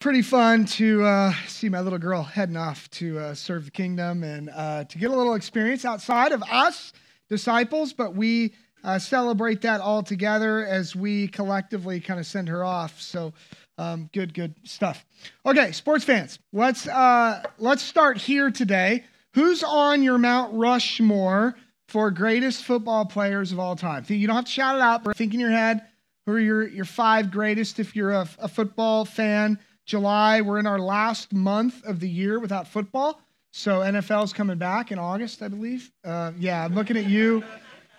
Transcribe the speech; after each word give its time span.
pretty 0.00 0.22
fun 0.22 0.64
to 0.64 1.04
uh, 1.04 1.30
see 1.46 1.68
my 1.68 1.80
little 1.80 1.98
girl 1.98 2.22
heading 2.22 2.56
off 2.56 2.88
to 2.90 3.18
uh, 3.18 3.34
serve 3.34 3.66
the 3.66 3.70
kingdom 3.70 4.24
and 4.24 4.48
uh, 4.48 4.82
to 4.84 4.96
get 4.96 5.10
a 5.10 5.14
little 5.14 5.34
experience 5.34 5.84
outside 5.84 6.32
of 6.32 6.42
us, 6.50 6.94
disciples, 7.28 7.92
but 7.92 8.14
we 8.14 8.54
uh, 8.82 8.98
celebrate 8.98 9.60
that 9.60 9.82
all 9.82 10.02
together 10.02 10.64
as 10.64 10.96
we 10.96 11.28
collectively 11.28 12.00
kind 12.00 12.18
of 12.18 12.24
send 12.24 12.48
her 12.48 12.64
off. 12.64 12.98
So, 12.98 13.34
um, 13.76 14.08
good, 14.14 14.32
good 14.32 14.54
stuff. 14.64 15.04
Okay, 15.44 15.70
sports 15.72 16.04
fans, 16.04 16.38
let's 16.50 16.88
uh, 16.88 17.42
let's 17.58 17.82
start 17.82 18.16
here 18.16 18.50
today. 18.50 19.04
Who's 19.34 19.62
on 19.62 20.02
your 20.02 20.16
Mount 20.16 20.54
Rushmore 20.54 21.56
for 21.88 22.10
greatest 22.10 22.64
football 22.64 23.04
players 23.04 23.52
of 23.52 23.58
all 23.58 23.76
time? 23.76 24.04
You 24.08 24.26
don't 24.26 24.36
have 24.36 24.46
to 24.46 24.50
shout 24.50 24.76
it 24.76 24.82
out, 24.82 25.04
but 25.04 25.14
think 25.14 25.34
in 25.34 25.40
your 25.40 25.50
head. 25.50 25.82
Who 26.26 26.32
are 26.32 26.40
your, 26.40 26.68
your 26.68 26.84
five 26.84 27.30
greatest 27.30 27.80
if 27.80 27.96
you're 27.96 28.12
a, 28.12 28.28
a 28.38 28.48
football 28.48 29.04
fan? 29.04 29.58
July, 29.90 30.40
we're 30.40 30.60
in 30.60 30.68
our 30.68 30.78
last 30.78 31.32
month 31.32 31.84
of 31.84 31.98
the 31.98 32.08
year 32.08 32.38
without 32.38 32.68
football. 32.68 33.20
So 33.50 33.80
NFL's 33.80 34.32
coming 34.32 34.56
back 34.56 34.92
in 34.92 35.00
August, 35.00 35.42
I 35.42 35.48
believe. 35.48 35.90
Uh, 36.04 36.30
yeah, 36.38 36.64
I'm 36.64 36.76
looking 36.76 36.96
at 36.96 37.06
you. 37.06 37.42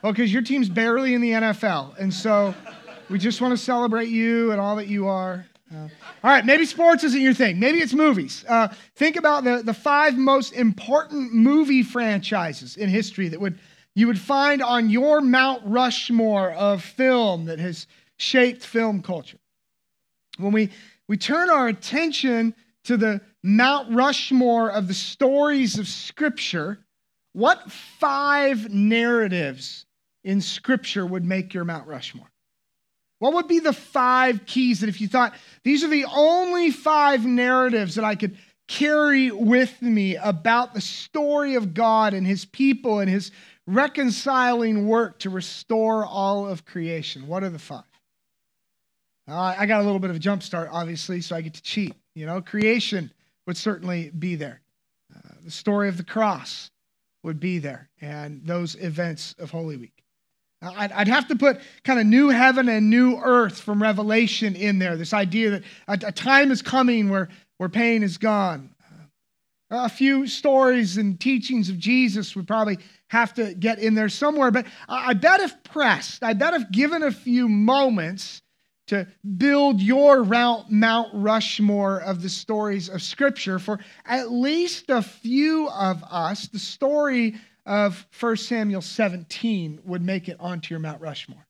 Well, 0.01 0.13
because 0.13 0.31
your 0.31 0.41
team's 0.41 0.69
barely 0.69 1.13
in 1.15 1.19
the 1.19 1.31
NFL. 1.31 1.97
And 1.97 2.13
so 2.13 2.55
we 3.09 3.19
just 3.19 3.41
want 3.41 3.51
to 3.51 3.57
celebrate 3.57 4.07
you 4.07 4.53
and 4.53 4.61
all 4.61 4.77
that 4.77 4.87
you 4.87 5.09
are. 5.09 5.45
Uh, 5.69 5.79
all 6.23 6.31
right, 6.31 6.45
maybe 6.45 6.63
sports 6.63 7.03
isn't 7.03 7.19
your 7.19 7.33
thing. 7.33 7.59
Maybe 7.59 7.79
it's 7.79 7.93
movies. 7.93 8.45
Uh, 8.47 8.69
think 8.95 9.17
about 9.17 9.43
the, 9.43 9.61
the 9.61 9.73
five 9.73 10.17
most 10.17 10.53
important 10.53 11.33
movie 11.33 11.83
franchises 11.83 12.77
in 12.77 12.87
history 12.87 13.27
that 13.27 13.41
would 13.41 13.59
you 13.95 14.07
would 14.07 14.19
find 14.19 14.61
on 14.61 14.89
your 14.89 15.19
Mount 15.19 15.61
Rushmore 15.65 16.51
of 16.51 16.81
film 16.81 17.47
that 17.47 17.59
has 17.59 17.85
shaped 18.15 18.65
film 18.65 19.01
culture. 19.01 19.39
When 20.37 20.53
we 20.53 20.69
we 21.11 21.17
turn 21.17 21.49
our 21.49 21.67
attention 21.67 22.55
to 22.85 22.95
the 22.95 23.19
Mount 23.43 23.93
Rushmore 23.93 24.71
of 24.71 24.87
the 24.87 24.93
stories 24.93 25.77
of 25.77 25.85
Scripture, 25.85 26.79
what 27.33 27.69
five 27.69 28.73
narratives 28.73 29.85
in 30.23 30.39
Scripture 30.39 31.05
would 31.05 31.25
make 31.25 31.53
your 31.53 31.65
Mount 31.65 31.85
Rushmore? 31.85 32.31
What 33.19 33.33
would 33.33 33.49
be 33.49 33.59
the 33.59 33.73
five 33.73 34.45
keys 34.45 34.79
that 34.79 34.87
if 34.87 35.01
you 35.01 35.09
thought 35.09 35.33
these 35.65 35.83
are 35.83 35.89
the 35.89 36.05
only 36.05 36.71
five 36.71 37.25
narratives 37.25 37.95
that 37.95 38.05
I 38.05 38.15
could 38.15 38.37
carry 38.69 39.31
with 39.31 39.81
me 39.81 40.15
about 40.15 40.73
the 40.73 40.79
story 40.79 41.55
of 41.55 41.73
God 41.73 42.13
and 42.13 42.25
his 42.25 42.45
people 42.45 42.99
and 42.99 43.09
his 43.09 43.31
reconciling 43.67 44.87
work 44.87 45.19
to 45.19 45.29
restore 45.29 46.05
all 46.05 46.47
of 46.47 46.63
creation? 46.63 47.27
What 47.27 47.43
are 47.43 47.49
the 47.49 47.59
five? 47.59 47.83
Uh, 49.31 49.55
I 49.57 49.65
got 49.65 49.79
a 49.79 49.83
little 49.83 49.99
bit 49.99 50.09
of 50.09 50.17
a 50.17 50.19
jump 50.19 50.43
start, 50.43 50.67
obviously, 50.71 51.21
so 51.21 51.37
I 51.37 51.41
get 51.41 51.53
to 51.53 51.61
cheat. 51.61 51.95
You 52.15 52.25
know, 52.25 52.41
creation 52.41 53.13
would 53.47 53.55
certainly 53.55 54.09
be 54.09 54.35
there. 54.35 54.59
Uh, 55.15 55.29
the 55.45 55.51
story 55.51 55.87
of 55.87 55.95
the 55.95 56.03
cross 56.03 56.69
would 57.23 57.39
be 57.39 57.59
there, 57.59 57.89
and 58.01 58.45
those 58.45 58.75
events 58.75 59.33
of 59.39 59.49
Holy 59.49 59.77
Week. 59.77 60.03
I'd, 60.61 60.91
I'd 60.91 61.07
have 61.07 61.29
to 61.29 61.37
put 61.37 61.61
kind 61.85 61.97
of 61.99 62.05
new 62.05 62.27
heaven 62.27 62.67
and 62.67 62.89
new 62.89 63.17
earth 63.17 63.61
from 63.61 63.81
Revelation 63.81 64.55
in 64.55 64.79
there. 64.79 64.97
This 64.97 65.13
idea 65.13 65.51
that 65.51 65.63
a, 65.87 66.07
a 66.07 66.11
time 66.11 66.51
is 66.51 66.61
coming 66.61 67.09
where, 67.09 67.29
where 67.57 67.69
pain 67.69 68.03
is 68.03 68.17
gone. 68.17 68.75
Uh, 69.71 69.85
a 69.85 69.89
few 69.89 70.27
stories 70.27 70.97
and 70.97 71.17
teachings 71.19 71.69
of 71.69 71.79
Jesus 71.79 72.35
would 72.35 72.47
probably 72.47 72.79
have 73.07 73.33
to 73.35 73.53
get 73.53 73.79
in 73.79 73.95
there 73.95 74.09
somewhere. 74.09 74.51
But 74.51 74.65
I 74.89 75.13
bet 75.13 75.39
if 75.39 75.63
pressed, 75.63 76.21
I 76.21 76.33
bet 76.33 76.53
if 76.53 76.69
given 76.69 77.01
a 77.01 77.11
few 77.11 77.47
moments, 77.47 78.40
to 78.91 79.07
build 79.37 79.81
your 79.81 80.25
Mount 80.25 81.09
Rushmore 81.13 82.01
of 82.01 82.21
the 82.21 82.27
stories 82.27 82.89
of 82.89 83.01
Scripture. 83.01 83.57
For 83.57 83.79
at 84.05 84.33
least 84.33 84.89
a 84.89 85.01
few 85.01 85.69
of 85.69 86.03
us, 86.03 86.49
the 86.49 86.59
story 86.59 87.35
of 87.65 88.05
1 88.19 88.35
Samuel 88.35 88.81
17 88.81 89.79
would 89.85 90.01
make 90.01 90.27
it 90.27 90.35
onto 90.41 90.73
your 90.73 90.81
Mount 90.81 90.99
Rushmore. 90.99 91.47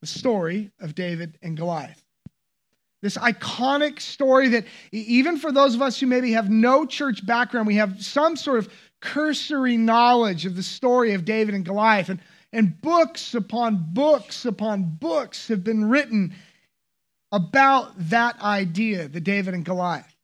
The 0.00 0.08
story 0.08 0.72
of 0.80 0.96
David 0.96 1.38
and 1.42 1.56
Goliath. 1.56 2.04
This 3.02 3.16
iconic 3.18 4.00
story 4.00 4.48
that, 4.48 4.64
even 4.90 5.36
for 5.36 5.52
those 5.52 5.76
of 5.76 5.82
us 5.82 6.00
who 6.00 6.08
maybe 6.08 6.32
have 6.32 6.50
no 6.50 6.86
church 6.86 7.24
background, 7.24 7.68
we 7.68 7.76
have 7.76 8.02
some 8.02 8.34
sort 8.34 8.58
of 8.58 8.68
cursory 9.00 9.76
knowledge 9.76 10.44
of 10.44 10.56
the 10.56 10.62
story 10.64 11.14
of 11.14 11.24
David 11.24 11.54
and 11.54 11.64
Goliath. 11.64 12.08
And, 12.08 12.20
and 12.52 12.80
books 12.80 13.32
upon 13.32 13.92
books 13.92 14.44
upon 14.44 14.96
books 14.98 15.46
have 15.46 15.62
been 15.62 15.84
written 15.84 16.34
about 17.34 17.92
that 18.10 18.40
idea, 18.40 19.08
the 19.08 19.20
David 19.20 19.54
and 19.54 19.64
Goliath. 19.64 20.14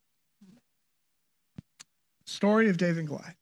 Story 2.25 2.69
of 2.69 2.77
David 2.77 2.99
and 2.99 3.07
Goliath. 3.09 3.35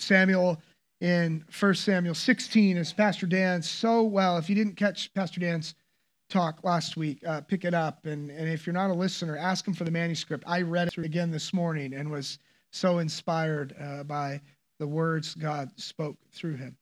Samuel 0.00 0.60
in 1.00 1.44
1 1.60 1.74
Samuel 1.74 2.14
16, 2.14 2.76
as 2.76 2.92
Pastor 2.92 3.26
Dan 3.26 3.62
so 3.62 4.02
well, 4.02 4.36
if 4.36 4.48
you 4.48 4.56
didn't 4.56 4.74
catch 4.74 5.14
Pastor 5.14 5.38
Dan's 5.38 5.76
talk 6.28 6.64
last 6.64 6.96
week, 6.96 7.24
uh, 7.24 7.40
pick 7.42 7.64
it 7.64 7.74
up. 7.74 8.04
And, 8.06 8.30
and 8.30 8.48
if 8.48 8.66
you're 8.66 8.74
not 8.74 8.90
a 8.90 8.94
listener, 8.94 9.36
ask 9.36 9.68
him 9.68 9.74
for 9.74 9.84
the 9.84 9.92
manuscript. 9.92 10.42
I 10.44 10.62
read 10.62 10.88
it 10.88 10.98
again 10.98 11.30
this 11.30 11.52
morning 11.52 11.94
and 11.94 12.10
was 12.10 12.40
so 12.72 12.98
inspired 12.98 13.76
uh, 13.80 14.02
by 14.02 14.40
the 14.80 14.86
words 14.88 15.36
God 15.36 15.70
spoke 15.76 16.16
through 16.32 16.56
him. 16.56 16.76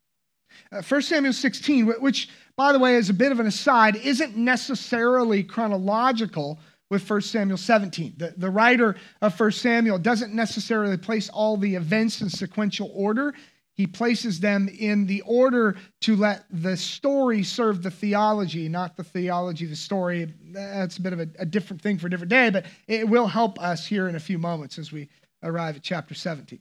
Uh, 0.71 0.83
1 0.83 1.03
Samuel 1.03 1.33
16, 1.33 1.87
which, 2.01 2.29
by 2.57 2.73
the 2.73 2.79
way, 2.79 2.97
is 2.97 3.11
a 3.11 3.15
bit 3.15 3.33
of 3.33 3.41
an 3.41 3.47
aside, 3.47 3.97
isn't 3.97 4.37
necessarily 4.37 5.43
chronological 5.43 6.59
with 6.91 7.09
1 7.09 7.23
Samuel 7.23 7.57
17. 7.57 8.15
The, 8.19 8.35
the 8.37 8.51
writer 8.51 8.97
of 9.23 9.39
1 9.39 9.53
Samuel 9.53 9.99
doesn't 9.99 10.35
necessarily 10.35 10.99
place 10.99 11.31
all 11.31 11.57
the 11.57 11.75
events 11.75 12.21
in 12.21 12.29
sequential 12.29 12.91
order. 12.95 13.33
He 13.75 13.87
places 13.87 14.41
them 14.41 14.69
in 14.69 15.07
the 15.07 15.23
order 15.23 15.77
to 16.03 16.17
let 16.17 16.45
the 16.51 16.77
story 16.77 17.43
serve 17.43 17.83
the 17.83 17.91
theology, 17.91 18.69
not 18.69 18.97
the 18.97 19.05
theology, 19.05 19.65
the 19.65 19.75
story. 19.75 20.35
That's 20.53 20.99
a 20.99 21.01
bit 21.01 21.15
of 21.15 21.21
a, 21.21 21.29
a 21.39 21.47
different 21.47 21.81
thing 21.81 21.97
for 21.97 22.09
a 22.09 22.11
different 22.11 22.31
day, 22.31 22.51
but 22.51 22.67
it 22.87 23.09
will 23.09 23.27
help 23.27 23.59
us 23.59 23.87
here 23.87 24.09
in 24.09 24.15
a 24.15 24.21
few 24.21 24.39
moments 24.39 24.79
as 24.79 24.93
we 24.93 25.09
arrive 25.43 25.77
at 25.77 25.83
chapter 25.83 26.15
17. 26.15 26.61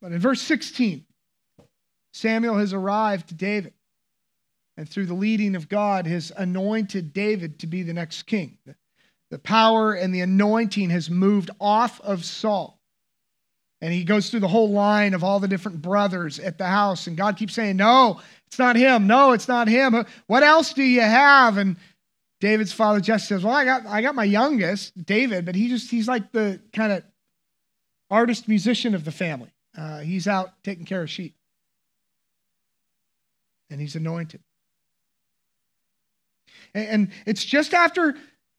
But 0.00 0.12
in 0.12 0.20
verse 0.20 0.40
16, 0.42 1.04
Samuel 2.14 2.58
has 2.58 2.72
arrived 2.72 3.28
to 3.28 3.34
David. 3.34 3.74
And 4.76 4.88
through 4.88 5.06
the 5.06 5.14
leading 5.14 5.56
of 5.56 5.68
God, 5.68 6.06
has 6.06 6.32
anointed 6.36 7.12
David 7.12 7.58
to 7.60 7.66
be 7.66 7.82
the 7.82 7.92
next 7.92 8.22
king. 8.22 8.58
The 9.30 9.38
power 9.38 9.94
and 9.94 10.14
the 10.14 10.20
anointing 10.20 10.90
has 10.90 11.10
moved 11.10 11.50
off 11.60 12.00
of 12.00 12.24
Saul. 12.24 12.80
And 13.80 13.92
he 13.92 14.04
goes 14.04 14.30
through 14.30 14.40
the 14.40 14.48
whole 14.48 14.70
line 14.70 15.12
of 15.14 15.24
all 15.24 15.40
the 15.40 15.48
different 15.48 15.82
brothers 15.82 16.38
at 16.38 16.56
the 16.56 16.66
house. 16.66 17.08
And 17.08 17.16
God 17.16 17.36
keeps 17.36 17.54
saying, 17.54 17.76
No, 17.76 18.20
it's 18.46 18.58
not 18.60 18.76
him. 18.76 19.08
No, 19.08 19.32
it's 19.32 19.48
not 19.48 19.66
him. 19.66 20.06
What 20.28 20.44
else 20.44 20.72
do 20.72 20.84
you 20.84 21.00
have? 21.00 21.58
And 21.58 21.76
David's 22.40 22.72
father 22.72 23.00
Jesse 23.00 23.26
says, 23.26 23.44
Well, 23.44 23.54
I 23.54 23.64
got 23.64 23.86
I 23.86 24.02
got 24.02 24.14
my 24.14 24.24
youngest, 24.24 25.04
David, 25.04 25.44
but 25.44 25.56
he 25.56 25.68
just 25.68 25.90
he's 25.90 26.08
like 26.08 26.30
the 26.30 26.60
kind 26.72 26.92
of 26.92 27.02
artist 28.08 28.46
musician 28.48 28.94
of 28.94 29.04
the 29.04 29.12
family. 29.12 29.52
Uh, 29.76 29.98
he's 29.98 30.28
out 30.28 30.52
taking 30.62 30.84
care 30.84 31.02
of 31.02 31.10
sheep 31.10 31.34
and 33.74 33.80
he's 33.80 33.96
anointed. 33.96 34.40
And 36.74 37.10
it's 37.26 37.44
just 37.44 37.74
after 37.74 38.14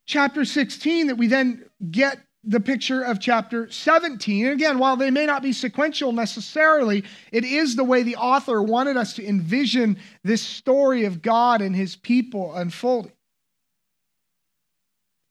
chapter 0.06 0.44
16 0.44 1.08
that 1.08 1.16
we 1.16 1.28
then 1.28 1.64
get 1.90 2.20
the 2.44 2.60
picture 2.60 3.02
of 3.02 3.22
chapter 3.22 3.72
17. 3.72 4.46
And 4.46 4.54
again, 4.54 4.78
while 4.78 4.98
they 4.98 5.12
may 5.12 5.26
not 5.26 5.42
be 5.42 5.54
sequential 5.54 6.12
necessarily, 6.12 7.06
it 7.32 7.46
is 7.46 7.78
the 7.78 7.84
way 7.86 8.04
the 8.04 8.18
author 8.18 8.62
wanted 8.62 8.98
us 8.98 9.14
to 9.14 9.26
envision 9.26 9.98
this 10.26 10.42
story 10.42 11.06
of 11.06 11.22
God 11.22 11.62
and 11.62 11.74
his 11.74 11.96
people 11.96 12.54
unfolding. 12.54 13.14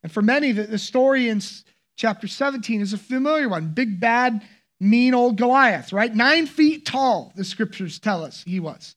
And 0.02 0.10
for 0.10 0.22
many, 0.22 0.52
the, 0.52 0.78
story 0.78 1.28
in 1.28 1.42
chapter 1.96 2.26
17 2.26 2.80
is 2.80 2.94
a 2.94 2.98
familiar 2.98 3.50
one 3.50 3.68
big, 3.68 4.00
bad, 4.00 4.40
mean 4.80 5.12
old 5.12 5.36
Goliath, 5.36 5.92
right? 5.92 6.14
Nine 6.14 6.46
feet 6.46 6.86
tall, 6.86 7.34
the 7.36 7.44
scriptures 7.44 7.98
tell 7.98 8.24
us 8.24 8.42
he 8.44 8.60
was 8.60 8.96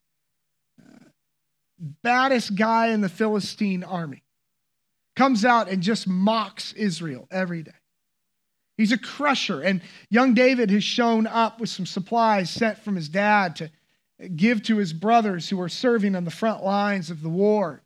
baddest 1.80 2.56
guy 2.56 2.88
in 2.88 3.02
the 3.02 3.10
Philistine 3.10 3.84
army, 3.84 4.24
comes 5.16 5.44
out 5.44 5.70
and 5.70 5.82
just 5.82 6.08
mocks 6.08 6.74
Israel 6.74 7.28
every 7.32 7.64
day. 7.64 7.72
He's 8.78 8.92
a 8.92 8.98
crusher. 8.98 9.62
And 9.62 9.82
young 10.10 10.36
David 10.36 10.70
has 10.70 10.84
shown 10.84 11.26
up 11.26 11.60
with 11.60 11.70
some 11.70 11.86
supplies 11.86 12.50
sent 12.50 12.78
from 12.78 12.96
his 12.96 13.10
dad 13.10 13.56
to 13.58 13.72
give 14.36 14.64
to 14.64 14.78
his 14.78 14.94
brothers 14.94 15.50
who 15.50 15.60
are 15.62 15.70
serving 15.70 16.16
on 16.16 16.24
the 16.24 16.32
front 16.32 16.64
lines 16.64 17.10
of 17.10 17.22
the 17.22 17.30
war, 17.30 17.82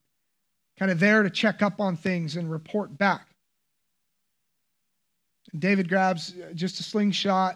kind 0.78 0.92
of 0.92 1.00
there 1.00 1.24
to 1.24 1.30
check 1.30 1.62
up 1.62 1.80
on 1.80 1.96
things 1.96 2.36
and 2.36 2.52
report 2.52 2.98
back. 2.98 3.28
David 5.58 5.90
grabs 5.90 6.34
just 6.54 6.80
a 6.80 6.84
slingshot 6.84 7.56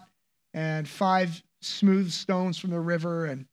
and 0.52 0.88
five 0.88 1.42
smooth 1.60 2.10
stones 2.10 2.58
from 2.58 2.70
the 2.70 2.80
river 2.80 3.26
and 3.26 3.46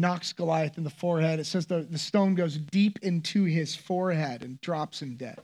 knocks 0.00 0.32
Goliath 0.32 0.78
in 0.78 0.84
the 0.84 0.90
forehead. 0.90 1.40
It 1.40 1.46
says 1.46 1.66
the, 1.66 1.86
the 1.88 1.98
stone 1.98 2.34
goes 2.34 2.58
deep 2.58 2.98
into 3.02 3.44
his 3.44 3.74
forehead 3.74 4.42
and 4.42 4.60
drops 4.60 5.00
him 5.00 5.16
dead. 5.16 5.40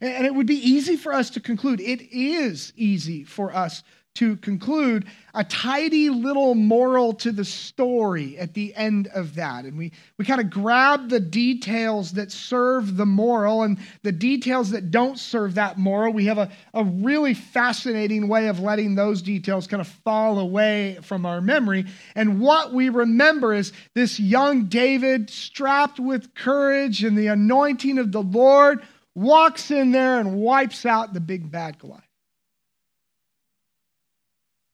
And, 0.00 0.12
and 0.12 0.26
it 0.26 0.34
would 0.34 0.46
be 0.46 0.56
easy 0.56 0.96
for 0.96 1.12
us 1.12 1.30
to 1.30 1.40
conclude, 1.40 1.80
it 1.80 2.02
is 2.02 2.72
easy 2.76 3.24
for 3.24 3.54
us 3.54 3.82
to 4.14 4.36
conclude 4.36 5.06
a 5.34 5.42
tidy 5.42 6.10
little 6.10 6.54
moral 6.54 7.14
to 7.14 7.32
the 7.32 7.44
story 7.44 8.36
at 8.36 8.52
the 8.52 8.74
end 8.74 9.08
of 9.14 9.34
that. 9.36 9.64
And 9.64 9.78
we, 9.78 9.92
we 10.18 10.26
kind 10.26 10.40
of 10.40 10.50
grab 10.50 11.08
the 11.08 11.20
details 11.20 12.12
that 12.12 12.30
serve 12.30 12.96
the 12.96 13.06
moral 13.06 13.62
and 13.62 13.78
the 14.02 14.12
details 14.12 14.70
that 14.70 14.90
don't 14.90 15.18
serve 15.18 15.54
that 15.54 15.78
moral. 15.78 16.12
We 16.12 16.26
have 16.26 16.36
a, 16.36 16.50
a 16.74 16.84
really 16.84 17.32
fascinating 17.32 18.28
way 18.28 18.48
of 18.48 18.60
letting 18.60 18.94
those 18.94 19.22
details 19.22 19.66
kind 19.66 19.80
of 19.80 19.88
fall 19.88 20.38
away 20.38 20.98
from 21.02 21.24
our 21.24 21.40
memory. 21.40 21.86
And 22.14 22.38
what 22.38 22.74
we 22.74 22.90
remember 22.90 23.54
is 23.54 23.72
this 23.94 24.20
young 24.20 24.66
David, 24.66 25.30
strapped 25.30 25.98
with 25.98 26.34
courage 26.34 27.02
and 27.02 27.16
the 27.16 27.28
anointing 27.28 27.98
of 27.98 28.12
the 28.12 28.22
Lord, 28.22 28.82
walks 29.14 29.70
in 29.70 29.92
there 29.92 30.20
and 30.20 30.36
wipes 30.36 30.84
out 30.84 31.14
the 31.14 31.20
big 31.20 31.50
bad 31.50 31.78
Goliath. 31.78 32.11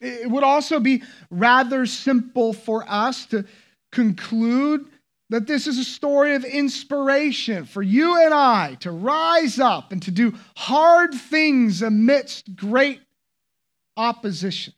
It 0.01 0.31
would 0.31 0.45
also 0.45 0.79
be 0.79 1.03
rather 1.31 1.87
simple 1.87 2.53
for 2.53 2.85
us 2.89 3.27
to 3.27 3.45
conclude 3.91 4.87
that 5.31 5.47
this 5.47 5.67
is 5.67 5.79
a 5.79 5.85
story 5.85 6.35
of 6.35 6.45
inspiration 6.45 7.65
for 7.65 7.83
you 7.83 8.23
and 8.23 8.33
I 8.33 8.77
to 8.81 8.91
rise 8.91 9.59
up 9.59 9.93
and 9.93 10.03
to 10.03 10.11
do 10.11 10.35
hard 10.57 11.13
things 11.13 11.83
amidst 11.83 12.57
great 12.57 13.01
opposition. 13.97 14.73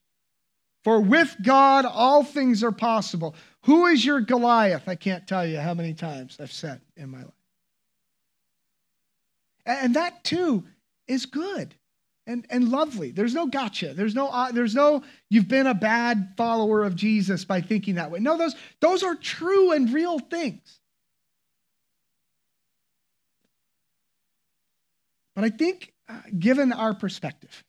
For 0.82 1.00
with 1.00 1.36
God, 1.42 1.84
all 1.84 2.24
things 2.24 2.64
are 2.64 2.72
possible. 2.72 3.34
Who 3.64 3.86
is 3.86 4.04
your 4.04 4.20
Goliath? 4.20 4.88
I 4.88 4.94
can't 4.94 5.26
tell 5.26 5.46
you 5.46 5.58
how 5.58 5.74
many 5.74 5.92
times 5.92 6.38
I've 6.40 6.52
said 6.52 6.80
in 6.96 7.10
my 7.10 7.18
life. 7.18 7.34
And 9.66 9.94
that 9.94 10.24
too 10.24 10.64
is 11.06 11.26
good 11.26 11.74
and, 12.30 12.46
and 12.48 12.68
lovely. 12.68 13.10
There's 13.10 13.34
no 13.34 13.46
gotcha. 13.46 13.92
There's 13.92 14.14
no, 14.14 14.28
uh, 14.28 14.52
there's 14.52 14.74
no, 14.74 15.02
you've 15.28 15.48
been 15.48 15.66
a 15.66 15.74
bad 15.74 16.34
follower 16.36 16.84
of 16.84 16.94
Jesus 16.94 17.44
by 17.44 17.60
thinking 17.60 17.96
that 17.96 18.10
way. 18.10 18.20
No, 18.20 18.38
those, 18.38 18.54
those 18.80 19.02
are 19.02 19.16
true 19.16 19.72
and 19.72 19.92
real 19.92 20.20
things. 20.20 20.78
But 25.34 25.44
I 25.44 25.50
think, 25.50 25.92
uh, 26.08 26.20
given 26.38 26.72
our 26.72 26.94
perspective, 26.94 27.64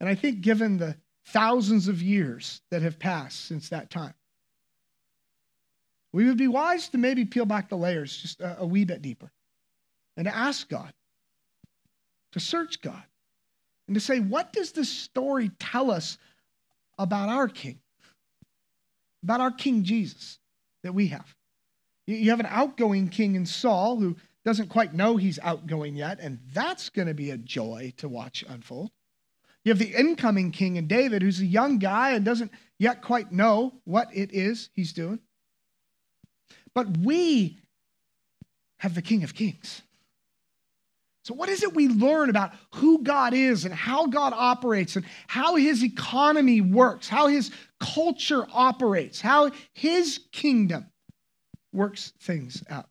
and 0.00 0.08
I 0.08 0.14
think 0.14 0.42
given 0.42 0.76
the 0.76 0.96
thousands 1.28 1.88
of 1.88 2.02
years 2.02 2.60
that 2.70 2.82
have 2.82 2.98
passed 2.98 3.46
since 3.46 3.70
that 3.70 3.90
time, 3.90 4.14
we 6.12 6.26
would 6.26 6.38
be 6.38 6.48
wise 6.48 6.88
to 6.90 6.98
maybe 6.98 7.24
peel 7.24 7.46
back 7.46 7.68
the 7.68 7.76
layers 7.76 8.16
just 8.16 8.40
a, 8.40 8.60
a 8.60 8.66
wee 8.66 8.84
bit 8.84 9.00
deeper 9.00 9.30
and 10.16 10.26
to 10.26 10.34
ask 10.34 10.68
God, 10.68 10.92
to 12.32 12.40
search 12.40 12.80
God 12.82 13.02
and 13.86 13.94
to 13.94 14.00
say, 14.00 14.18
what 14.20 14.52
does 14.52 14.72
this 14.72 14.88
story 14.88 15.50
tell 15.58 15.90
us 15.90 16.18
about 16.98 17.28
our 17.28 17.48
King? 17.48 17.78
About 19.22 19.40
our 19.40 19.50
King 19.50 19.84
Jesus 19.84 20.38
that 20.82 20.92
we 20.92 21.08
have. 21.08 21.34
You 22.06 22.30
have 22.30 22.40
an 22.40 22.48
outgoing 22.48 23.08
king 23.08 23.34
in 23.34 23.46
Saul 23.46 23.98
who 23.98 24.16
doesn't 24.44 24.68
quite 24.68 24.94
know 24.94 25.16
he's 25.16 25.40
outgoing 25.40 25.96
yet, 25.96 26.20
and 26.20 26.38
that's 26.52 26.88
going 26.88 27.08
to 27.08 27.14
be 27.14 27.30
a 27.30 27.36
joy 27.36 27.92
to 27.96 28.08
watch 28.08 28.44
unfold. 28.48 28.92
You 29.64 29.70
have 29.70 29.80
the 29.80 29.98
incoming 29.98 30.52
king 30.52 30.76
in 30.76 30.86
David 30.86 31.22
who's 31.22 31.40
a 31.40 31.46
young 31.46 31.78
guy 31.78 32.12
and 32.12 32.24
doesn't 32.24 32.52
yet 32.78 33.02
quite 33.02 33.32
know 33.32 33.74
what 33.84 34.08
it 34.14 34.32
is 34.32 34.70
he's 34.74 34.92
doing. 34.92 35.18
But 36.72 36.98
we 36.98 37.58
have 38.78 38.94
the 38.94 39.02
King 39.02 39.24
of 39.24 39.34
Kings. 39.34 39.82
So, 41.26 41.34
what 41.34 41.48
is 41.48 41.64
it 41.64 41.74
we 41.74 41.88
learn 41.88 42.30
about 42.30 42.52
who 42.76 43.02
God 43.02 43.34
is 43.34 43.64
and 43.64 43.74
how 43.74 44.06
God 44.06 44.32
operates 44.32 44.94
and 44.94 45.04
how 45.26 45.56
his 45.56 45.82
economy 45.82 46.60
works, 46.60 47.08
how 47.08 47.26
his 47.26 47.50
culture 47.80 48.46
operates, 48.52 49.20
how 49.20 49.50
his 49.72 50.20
kingdom 50.30 50.86
works 51.72 52.12
things 52.20 52.62
out? 52.70 52.88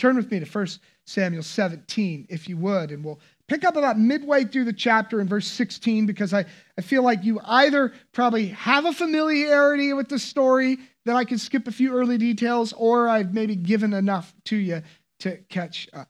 Turn 0.00 0.16
with 0.16 0.32
me 0.32 0.40
to 0.40 0.46
1 0.46 0.66
Samuel 1.06 1.44
17, 1.44 2.26
if 2.28 2.48
you 2.48 2.56
would, 2.56 2.90
and 2.90 3.04
we'll 3.04 3.20
pick 3.46 3.62
up 3.62 3.76
about 3.76 4.00
midway 4.00 4.42
through 4.42 4.64
the 4.64 4.72
chapter 4.72 5.20
in 5.20 5.28
verse 5.28 5.46
16 5.46 6.06
because 6.06 6.34
I, 6.34 6.46
I 6.76 6.82
feel 6.82 7.04
like 7.04 7.22
you 7.22 7.38
either 7.44 7.92
probably 8.10 8.48
have 8.48 8.84
a 8.84 8.92
familiarity 8.92 9.92
with 9.92 10.08
the 10.08 10.18
story 10.18 10.78
that 11.04 11.14
I 11.14 11.24
can 11.24 11.38
skip 11.38 11.68
a 11.68 11.72
few 11.72 11.92
early 11.92 12.18
details, 12.18 12.72
or 12.72 13.08
I've 13.08 13.32
maybe 13.32 13.54
given 13.54 13.94
enough 13.94 14.34
to 14.46 14.56
you 14.56 14.82
to 15.20 15.36
catch 15.48 15.88
up. 15.92 16.08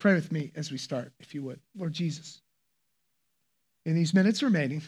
Pray 0.00 0.14
with 0.14 0.32
me 0.32 0.50
as 0.56 0.72
we 0.72 0.78
start, 0.78 1.12
if 1.20 1.34
you 1.34 1.42
would. 1.42 1.60
Lord 1.76 1.92
Jesus, 1.92 2.40
in 3.84 3.94
these 3.94 4.14
minutes 4.14 4.42
remaining, 4.42 4.82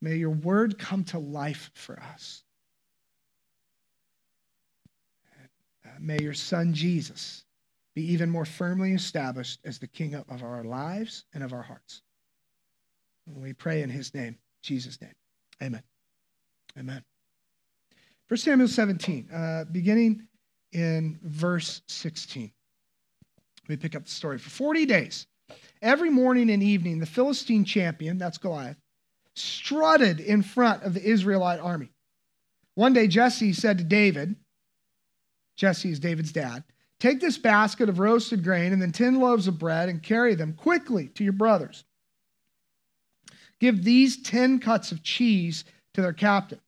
may 0.00 0.14
your 0.14 0.30
word 0.30 0.78
come 0.78 1.04
to 1.04 1.18
life 1.18 1.70
for 1.74 2.00
us. 2.00 2.44
May 6.00 6.18
your 6.20 6.32
son 6.34 6.72
Jesus 6.74 7.44
be 7.94 8.12
even 8.12 8.30
more 8.30 8.44
firmly 8.44 8.92
established 8.92 9.60
as 9.64 9.78
the 9.78 9.86
king 9.86 10.14
of 10.14 10.42
our 10.42 10.64
lives 10.64 11.24
and 11.34 11.44
of 11.44 11.52
our 11.52 11.62
hearts. 11.62 12.02
We 13.26 13.52
pray 13.52 13.82
in 13.82 13.90
his 13.90 14.14
name, 14.14 14.38
Jesus' 14.62 15.00
name. 15.00 15.14
Amen. 15.62 15.82
Amen. 16.78 17.04
1 18.28 18.38
Samuel 18.38 18.68
17, 18.68 19.30
uh, 19.30 19.64
beginning 19.70 20.26
in 20.72 21.18
verse 21.22 21.82
16. 21.86 22.50
We 23.68 23.76
pick 23.76 23.94
up 23.94 24.04
the 24.04 24.10
story. 24.10 24.38
For 24.38 24.50
40 24.50 24.86
days, 24.86 25.26
every 25.80 26.10
morning 26.10 26.50
and 26.50 26.62
evening, 26.62 26.98
the 26.98 27.06
Philistine 27.06 27.64
champion, 27.64 28.18
that's 28.18 28.38
Goliath, 28.38 28.76
strutted 29.34 30.20
in 30.20 30.42
front 30.42 30.82
of 30.82 30.94
the 30.94 31.02
Israelite 31.02 31.60
army. 31.60 31.90
One 32.74 32.92
day, 32.92 33.06
Jesse 33.06 33.52
said 33.52 33.78
to 33.78 33.84
David, 33.84 34.36
Jesse 35.56 35.90
is 35.90 36.00
David's 36.00 36.32
dad, 36.32 36.64
Take 37.02 37.20
this 37.20 37.36
basket 37.36 37.88
of 37.88 37.98
roasted 37.98 38.44
grain 38.44 38.72
and 38.72 38.80
then 38.80 38.92
10 38.92 39.18
loaves 39.18 39.48
of 39.48 39.58
bread 39.58 39.88
and 39.88 40.00
carry 40.00 40.36
them 40.36 40.52
quickly 40.52 41.08
to 41.16 41.24
your 41.24 41.32
brothers. 41.32 41.82
Give 43.58 43.82
these 43.82 44.22
10 44.22 44.60
cuts 44.60 44.92
of 44.92 45.02
cheese 45.02 45.64
to 45.94 46.00
their 46.00 46.12
captain. 46.12 46.60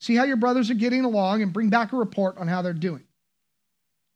See 0.00 0.14
how 0.14 0.24
your 0.24 0.38
brothers 0.38 0.70
are 0.70 0.74
getting 0.74 1.04
along 1.04 1.42
and 1.42 1.52
bring 1.52 1.68
back 1.68 1.92
a 1.92 1.96
report 1.96 2.38
on 2.38 2.48
how 2.48 2.62
they're 2.62 2.72
doing. 2.72 3.04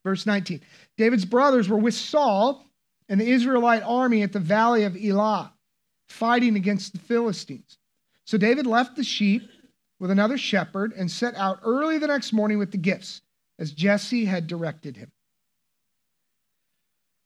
Verse 0.05 0.27
19 0.27 0.61
David's 0.97 1.25
brothers 1.25 1.69
were 1.69 1.79
with 1.79 1.95
Saul 1.95 2.65
and 3.09 3.21
the 3.21 3.31
Israelite 3.31 3.83
army 3.83 4.23
at 4.23 4.33
the 4.33 4.39
valley 4.39 4.85
of 4.85 4.97
Elah, 4.97 5.53
fighting 6.09 6.57
against 6.57 6.93
the 6.93 6.99
Philistines. 6.99 7.79
So 8.25 8.39
David 8.39 8.67
left 8.67 8.97
the 8.97 9.05
sheep 9.05 9.43
with 9.99 10.11
another 10.11 10.39
shepherd 10.39 10.93
and 10.97 11.11
set 11.11 11.35
out 11.35 11.61
early 11.63 11.99
the 11.99 12.07
next 12.07 12.33
morning 12.33 12.59
with 12.59 12.71
the 12.71 12.79
gifts, 12.79 13.23
as 13.59 13.73
Jesse 13.73 14.25
had 14.25 14.47
directed 14.47 14.97
him. 14.97 15.13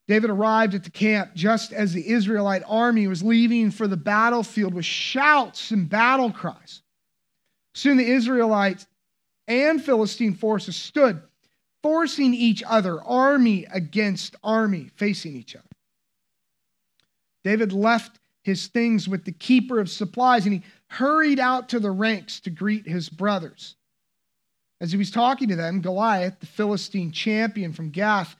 David 0.08 0.30
arrived 0.30 0.74
at 0.74 0.84
the 0.84 0.90
camp 0.90 1.34
just 1.34 1.72
as 1.72 1.92
the 1.92 2.08
Israelite 2.08 2.62
army 2.66 3.08
was 3.08 3.22
leaving 3.22 3.70
for 3.70 3.88
the 3.88 3.96
battlefield 3.96 4.72
with 4.72 4.84
shouts 4.84 5.70
and 5.70 5.88
battle 5.88 6.30
cries. 6.30 6.82
Soon 7.74 7.96
the 7.96 8.08
Israelites 8.08 8.86
and 9.48 9.82
Philistine 9.82 10.34
forces 10.34 10.76
stood 10.76 11.20
forcing 11.86 12.34
each 12.34 12.64
other, 12.66 13.00
army 13.04 13.64
against 13.70 14.34
army, 14.42 14.90
facing 14.96 15.36
each 15.36 15.54
other. 15.54 15.68
David 17.44 17.72
left 17.72 18.18
his 18.42 18.66
things 18.66 19.08
with 19.08 19.24
the 19.24 19.30
keeper 19.30 19.78
of 19.78 19.88
supplies 19.88 20.46
and 20.46 20.54
he 20.54 20.62
hurried 20.88 21.38
out 21.38 21.68
to 21.68 21.78
the 21.78 21.92
ranks 21.92 22.40
to 22.40 22.50
greet 22.50 22.88
his 22.88 23.08
brothers. 23.08 23.76
As 24.80 24.90
he 24.90 24.98
was 24.98 25.12
talking 25.12 25.46
to 25.46 25.54
them, 25.54 25.80
Goliath, 25.80 26.40
the 26.40 26.46
Philistine 26.46 27.12
champion 27.12 27.72
from 27.72 27.90
Gath, 27.90 28.34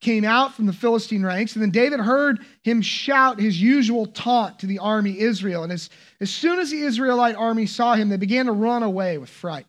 came 0.00 0.24
out 0.24 0.54
from 0.54 0.64
the 0.64 0.72
Philistine 0.72 1.22
ranks, 1.22 1.54
and 1.54 1.62
then 1.62 1.70
David 1.70 2.00
heard 2.00 2.46
him 2.62 2.80
shout 2.80 3.38
his 3.38 3.60
usual 3.60 4.06
taunt 4.06 4.60
to 4.60 4.66
the 4.66 4.78
army 4.78 5.18
Israel. 5.18 5.64
And 5.64 5.72
as, 5.72 5.90
as 6.18 6.30
soon 6.30 6.60
as 6.60 6.70
the 6.70 6.80
Israelite 6.80 7.36
army 7.36 7.66
saw 7.66 7.94
him, 7.94 8.08
they 8.08 8.16
began 8.16 8.46
to 8.46 8.52
run 8.52 8.82
away 8.82 9.18
with 9.18 9.28
fright. 9.28 9.66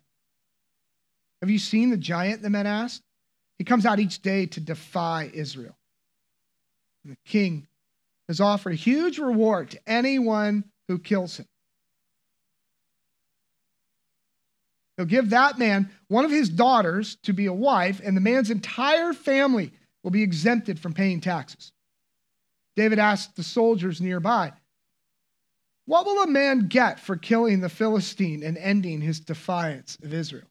Have 1.42 1.50
you 1.50 1.60
seen 1.60 1.90
the 1.90 1.98
giant? 1.98 2.42
The 2.42 2.50
men 2.50 2.66
asked. 2.66 3.04
He 3.58 3.64
comes 3.64 3.86
out 3.86 4.00
each 4.00 4.22
day 4.22 4.46
to 4.48 4.60
defy 4.60 5.32
Israel. 5.34 5.76
And 7.04 7.14
the 7.14 7.30
king 7.30 7.68
has 8.28 8.40
offered 8.40 8.74
a 8.74 8.76
huge 8.76 9.18
reward 9.18 9.72
to 9.72 9.80
anyone 9.88 10.66
who 10.88 11.00
kills 11.00 11.38
him. 11.38 11.48
He'll 14.98 15.06
give 15.06 15.30
that 15.30 15.60
man 15.60 15.90
one 16.08 16.26
of 16.26 16.32
his 16.32 16.50
daughters 16.50 17.18
to 17.24 17.34
be 17.34 17.46
a 17.46 17.54
wife, 17.54 18.02
and 18.04 18.18
the 18.18 18.22
man's 18.22 18.50
entire 18.50 19.14
family 19.14 19.72
will 20.04 20.12
be 20.12 20.24
exempted 20.24 20.80
from 20.80 20.94
paying 20.94 21.22
taxes. 21.22 21.72
David 22.76 23.00
asked 23.00 23.36
the 23.36 23.44
soldiers 23.44 24.02
nearby, 24.02 24.54
What 25.86 26.06
will 26.06 26.24
a 26.24 26.28
man 26.28 26.68
get 26.68 27.00
for 27.00 27.16
killing 27.16 27.60
the 27.60 27.70
Philistine 27.70 28.44
and 28.44 28.58
ending 28.58 29.02
his 29.02 29.20
defiance 29.20 29.98
of 30.02 30.14
Israel? 30.14 30.48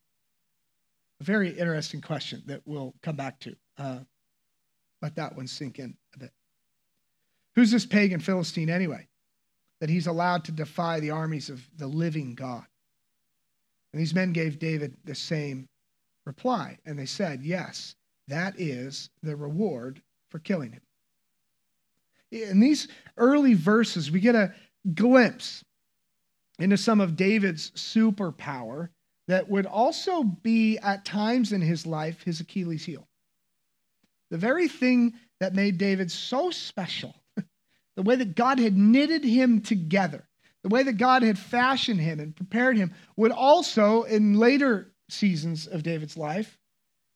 A 1.20 1.24
very 1.24 1.50
interesting 1.50 2.00
question 2.00 2.42
that 2.46 2.62
we'll 2.66 2.94
come 3.02 3.16
back 3.16 3.40
to. 3.40 3.56
Uh, 3.78 4.00
let 5.02 5.14
that 5.16 5.36
one 5.36 5.46
sink 5.46 5.78
in 5.78 5.96
a 6.14 6.18
bit. 6.18 6.32
Who's 7.54 7.70
this 7.70 7.86
pagan 7.86 8.20
Philistine 8.20 8.70
anyway? 8.70 9.08
That 9.80 9.90
he's 9.90 10.06
allowed 10.06 10.44
to 10.44 10.52
defy 10.52 11.00
the 11.00 11.10
armies 11.10 11.50
of 11.50 11.66
the 11.76 11.86
living 11.86 12.34
God. 12.34 12.64
And 13.92 14.00
these 14.00 14.14
men 14.14 14.32
gave 14.32 14.58
David 14.58 14.96
the 15.04 15.14
same 15.14 15.68
reply. 16.24 16.78
And 16.84 16.98
they 16.98 17.06
said, 17.06 17.42
Yes, 17.42 17.94
that 18.28 18.58
is 18.58 19.10
the 19.22 19.36
reward 19.36 20.02
for 20.30 20.38
killing 20.38 20.72
him. 20.72 20.82
In 22.30 22.60
these 22.60 22.88
early 23.16 23.54
verses, 23.54 24.10
we 24.10 24.20
get 24.20 24.34
a 24.34 24.52
glimpse 24.94 25.64
into 26.58 26.76
some 26.76 27.00
of 27.00 27.16
David's 27.16 27.70
superpower 27.72 28.88
that 29.28 29.48
would 29.48 29.66
also 29.66 30.22
be 30.22 30.78
at 30.78 31.04
times 31.04 31.52
in 31.52 31.60
his 31.60 31.86
life 31.86 32.22
his 32.22 32.40
Achilles 32.40 32.84
heel. 32.84 33.08
The 34.30 34.38
very 34.38 34.68
thing 34.68 35.14
that 35.40 35.54
made 35.54 35.78
David 35.78 36.10
so 36.10 36.50
special, 36.50 37.14
the 37.96 38.02
way 38.02 38.16
that 38.16 38.34
God 38.34 38.58
had 38.58 38.76
knitted 38.76 39.24
him 39.24 39.60
together, 39.60 40.28
the 40.62 40.68
way 40.68 40.82
that 40.82 40.94
God 40.94 41.22
had 41.22 41.38
fashioned 41.38 42.00
him 42.00 42.18
and 42.18 42.34
prepared 42.34 42.76
him, 42.76 42.92
would 43.16 43.32
also, 43.32 44.02
in 44.02 44.34
later 44.34 44.92
seasons 45.08 45.66
of 45.66 45.82
David's 45.82 46.16
life, 46.16 46.58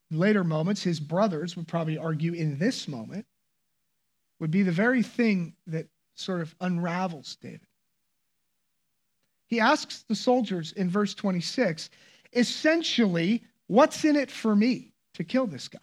later 0.09 0.43
moments, 0.43 0.83
his 0.83 0.99
brothers 0.99 1.55
would 1.55 1.67
probably 1.67 1.97
argue 1.97 2.33
in 2.33 2.57
this 2.57 2.87
moment, 2.87 3.25
would 4.39 4.51
be 4.51 4.63
the 4.63 4.71
very 4.71 5.03
thing 5.03 5.55
that 5.67 5.87
sort 6.15 6.41
of 6.41 6.55
unravels 6.59 7.37
David. 7.41 7.67
He 9.51 9.59
asks 9.59 10.05
the 10.07 10.15
soldiers 10.15 10.71
in 10.71 10.89
verse 10.89 11.13
26 11.13 11.91
essentially, 12.33 13.43
what's 13.67 14.05
in 14.05 14.15
it 14.15 14.31
for 14.31 14.55
me 14.55 14.93
to 15.15 15.25
kill 15.25 15.45
this 15.45 15.67
guy? 15.67 15.79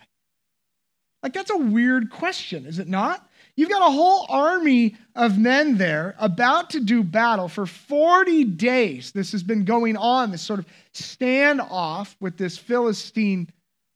Like, 1.22 1.34
that's 1.34 1.50
a 1.50 1.58
weird 1.58 2.08
question, 2.10 2.64
is 2.64 2.78
it 2.78 2.88
not? 2.88 3.28
You've 3.54 3.68
got 3.68 3.87
a 3.87 3.92
whole 3.92 4.25
army 4.30 4.96
of 5.14 5.37
men 5.37 5.76
there 5.76 6.14
about 6.18 6.70
to 6.70 6.80
do 6.80 7.02
battle 7.02 7.48
for 7.48 7.66
40 7.66 8.44
days. 8.44 9.12
This 9.12 9.32
has 9.32 9.42
been 9.42 9.66
going 9.66 9.98
on, 9.98 10.30
this 10.30 10.40
sort 10.40 10.60
of 10.60 10.66
standoff 10.94 12.14
with 12.20 12.38
this 12.38 12.56
Philistine 12.56 13.50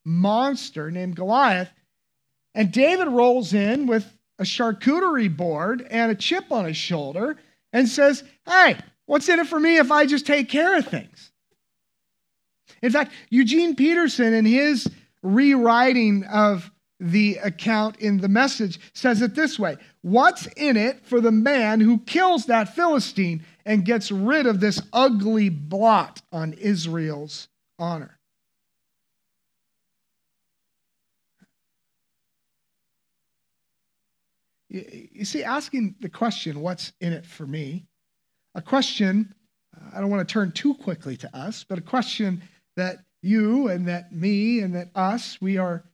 monster 0.05 0.91
named 0.91 1.17
Goliath. 1.17 1.71
And 2.55 2.71
David 2.71 3.09
rolls 3.09 3.55
in 3.55 3.87
with 3.87 4.05
a 4.39 4.45
charcuterie 4.45 5.35
board 5.35 5.87
and 5.91 6.13
a 6.13 6.17
chip 6.17 6.53
on 6.53 6.67
his 6.67 6.77
shoulder 6.77 7.39
and 7.73 7.89
says, 7.89 8.25
Hey, 8.45 8.77
what's 9.13 9.29
in 9.29 9.39
it 9.39 9.47
for 9.47 9.61
me 9.61 9.77
if 9.77 9.93
I 9.93 10.07
just 10.07 10.27
take 10.27 10.49
care 10.49 10.79
of 10.79 10.87
things? 10.87 11.33
In 12.81 12.91
fact, 12.91 13.13
Eugene 13.29 13.77
Peterson, 13.77 14.33
in 14.33 14.47
his 14.47 14.89
rewriting 15.23 16.25
of 16.25 16.71
the 16.99 17.37
account 17.45 17.97
in 17.97 18.23
the 18.23 18.29
message 18.29 18.81
says 18.95 19.21
it 19.21 19.35
this 19.35 19.59
way 19.59 19.77
What's 20.01 20.47
in 20.57 20.79
it 20.79 21.05
for 21.05 21.21
the 21.21 21.31
man 21.31 21.79
who 21.81 21.99
kills 21.99 22.47
that 22.47 22.75
Philistine 22.75 23.45
and 23.67 23.85
gets 23.85 24.11
rid 24.11 24.47
of 24.47 24.61
this 24.61 24.81
ugly 24.95 25.51
blot 25.51 26.23
on 26.33 26.55
Israel's 26.55 27.49
honor? 27.79 28.19
You 34.71 35.27
see, 35.27 35.45
asking 35.45 35.97
the 36.01 36.09
question, 36.09 36.61
What's 36.61 36.95
in 36.99 37.13
it 37.13 37.27
for 37.27 37.47
me? 37.47 37.89
A 38.55 38.63
question, 38.63 39.35
I 39.95 40.01
don't 40.01 40.11
want 40.11 40.27
to 40.27 40.33
turn 40.33 40.53
too 40.53 40.75
quickly 40.75 41.17
to 41.19 41.37
us, 41.37 41.65
but 41.67 41.79
a 41.79 41.83
question 41.83 42.43
that 42.77 42.99
you 43.23 43.69
and 43.69 43.89
that 43.89 44.13
me 44.13 44.61
and 44.61 44.75
that 44.75 44.91
us, 44.95 45.41
we 45.41 45.57
are 45.59 45.85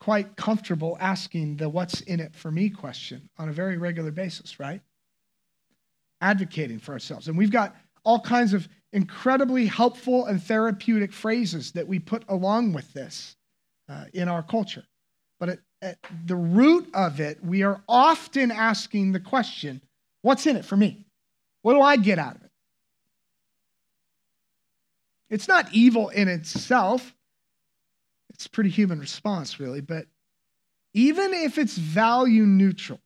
quite 0.00 0.36
comfortable 0.36 0.96
asking 1.00 1.56
the 1.56 1.68
what's 1.68 2.00
in 2.02 2.20
it 2.20 2.34
for 2.34 2.50
me 2.50 2.70
question 2.70 3.28
on 3.38 3.48
a 3.48 3.52
very 3.52 3.76
regular 3.76 4.10
basis, 4.10 4.58
right? 4.58 4.80
Advocating 6.20 6.78
for 6.78 6.92
ourselves. 6.92 7.28
And 7.28 7.36
we've 7.36 7.50
got 7.50 7.76
all 8.04 8.20
kinds 8.20 8.54
of 8.54 8.68
incredibly 8.92 9.66
helpful 9.66 10.26
and 10.26 10.42
therapeutic 10.42 11.12
phrases 11.12 11.72
that 11.72 11.86
we 11.86 11.98
put 11.98 12.24
along 12.28 12.72
with 12.72 12.92
this 12.92 13.36
uh, 13.88 14.04
in 14.14 14.28
our 14.28 14.42
culture. 14.42 14.84
But 15.38 15.58
at 15.82 15.98
the 16.24 16.36
root 16.36 16.88
of 16.94 17.20
it, 17.20 17.44
we 17.44 17.62
are 17.62 17.82
often 17.88 18.50
asking 18.50 19.12
the 19.12 19.20
question 19.20 19.82
what's 20.22 20.46
in 20.46 20.56
it 20.56 20.64
for 20.64 20.76
me? 20.76 21.05
What 21.66 21.74
do 21.74 21.80
I 21.80 21.96
get 21.96 22.20
out 22.20 22.36
of 22.36 22.44
it? 22.44 22.50
It's 25.28 25.48
not 25.48 25.66
evil 25.72 26.10
in 26.10 26.28
itself. 26.28 27.12
It's 28.30 28.46
a 28.46 28.50
pretty 28.50 28.70
human 28.70 29.00
response, 29.00 29.58
really. 29.58 29.80
But 29.80 30.06
even 30.94 31.34
if 31.34 31.58
it's 31.58 31.76
value 31.76 32.44
neutral, 32.44 33.00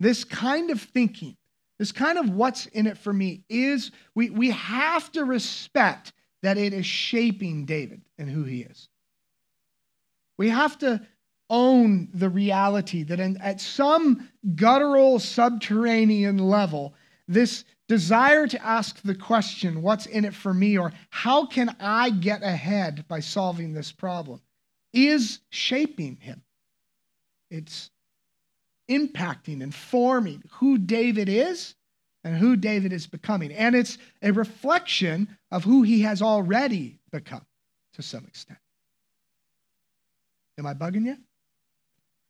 this 0.00 0.22
kind 0.22 0.68
of 0.68 0.82
thinking, 0.82 1.38
this 1.78 1.92
kind 1.92 2.18
of 2.18 2.28
what's 2.28 2.66
in 2.66 2.86
it 2.86 2.98
for 2.98 3.10
me 3.10 3.42
is 3.48 3.90
we, 4.14 4.28
we 4.28 4.50
have 4.50 5.10
to 5.12 5.24
respect 5.24 6.12
that 6.42 6.58
it 6.58 6.74
is 6.74 6.84
shaping 6.84 7.64
David 7.64 8.02
and 8.18 8.28
who 8.28 8.44
he 8.44 8.60
is. 8.60 8.90
We 10.36 10.50
have 10.50 10.76
to 10.80 11.00
own 11.48 12.10
the 12.12 12.28
reality 12.28 13.02
that 13.04 13.18
in, 13.18 13.38
at 13.38 13.62
some 13.62 14.28
guttural 14.54 15.18
subterranean 15.18 16.36
level, 16.36 16.92
this 17.30 17.64
desire 17.88 18.46
to 18.46 18.64
ask 18.64 19.00
the 19.02 19.14
question, 19.14 19.82
what's 19.82 20.06
in 20.06 20.24
it 20.24 20.34
for 20.34 20.52
me, 20.52 20.76
or 20.76 20.92
how 21.10 21.46
can 21.46 21.74
I 21.80 22.10
get 22.10 22.42
ahead 22.42 23.04
by 23.08 23.20
solving 23.20 23.72
this 23.72 23.92
problem, 23.92 24.40
is 24.92 25.38
shaping 25.50 26.16
him. 26.16 26.42
It's 27.50 27.90
impacting 28.90 29.62
and 29.62 29.74
forming 29.74 30.42
who 30.54 30.76
David 30.76 31.28
is 31.28 31.76
and 32.24 32.36
who 32.36 32.56
David 32.56 32.92
is 32.92 33.06
becoming. 33.06 33.52
And 33.52 33.74
it's 33.74 33.96
a 34.22 34.32
reflection 34.32 35.36
of 35.50 35.64
who 35.64 35.82
he 35.82 36.02
has 36.02 36.20
already 36.20 36.98
become 37.12 37.46
to 37.94 38.02
some 38.02 38.24
extent. 38.26 38.58
Am 40.58 40.66
I 40.66 40.74
bugging 40.74 41.06
you? 41.06 41.16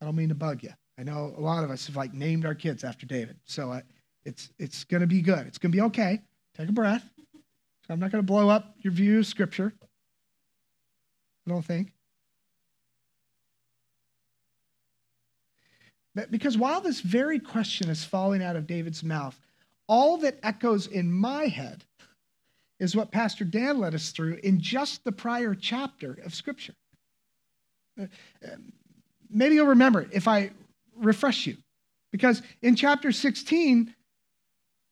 I 0.00 0.04
don't 0.04 0.16
mean 0.16 0.28
to 0.28 0.35
bug 0.35 0.62
you. 0.62 0.71
I 0.99 1.02
know 1.02 1.35
a 1.37 1.40
lot 1.40 1.64
of 1.64 1.71
us 1.71 1.87
have 1.87 1.97
like 1.97 2.12
named 2.12 2.45
our 2.45 2.54
kids 2.54 2.85
after 2.85 3.07
David. 3.07 3.37
So 3.45 3.73
I, 3.73 3.83
it's, 4.25 4.50
it's 4.59 4.85
going 4.85 5.00
to 5.00 5.07
be 5.07 5.23
good. 5.23 5.47
It's 5.47 5.59
going 5.59 5.73
to 5.73 5.77
be 5.77 5.83
okay. 5.83 6.21
Take 6.57 6.69
a 6.69 6.73
breath. 6.73 7.05
I'm 7.89 7.99
not 7.99 8.12
going 8.12 8.23
to 8.23 8.27
blow 8.27 8.49
up 8.49 8.75
your 8.79 8.93
view 8.93 9.19
of 9.19 9.27
Scripture. 9.27 9.73
I 11.47 11.50
don't 11.50 11.65
think. 11.65 11.93
But 16.15 16.31
because 16.31 16.57
while 16.59 16.81
this 16.81 17.00
very 17.00 17.39
question 17.39 17.89
is 17.89 18.05
falling 18.05 18.43
out 18.43 18.57
of 18.57 18.67
David's 18.67 19.03
mouth, 19.03 19.39
all 19.87 20.19
that 20.19 20.39
echoes 20.43 20.87
in 20.87 21.12
my 21.12 21.47
head 21.47 21.85
is 22.79 22.97
what 22.97 23.11
Pastor 23.11 23.45
Dan 23.45 23.79
led 23.79 23.95
us 23.95 24.11
through 24.11 24.39
in 24.43 24.61
just 24.61 25.05
the 25.05 25.12
prior 25.12 25.55
chapter 25.55 26.19
of 26.25 26.35
Scripture. 26.35 26.75
Uh, 28.00 28.07
maybe 29.29 29.57
you'll 29.57 29.67
remember 29.67 30.00
it 30.00 30.09
if 30.12 30.29
I 30.29 30.50
refresh 30.97 31.47
you. 31.47 31.57
Because 32.12 32.43
in 32.62 32.75
chapter 32.75 33.12
16, 33.12 33.95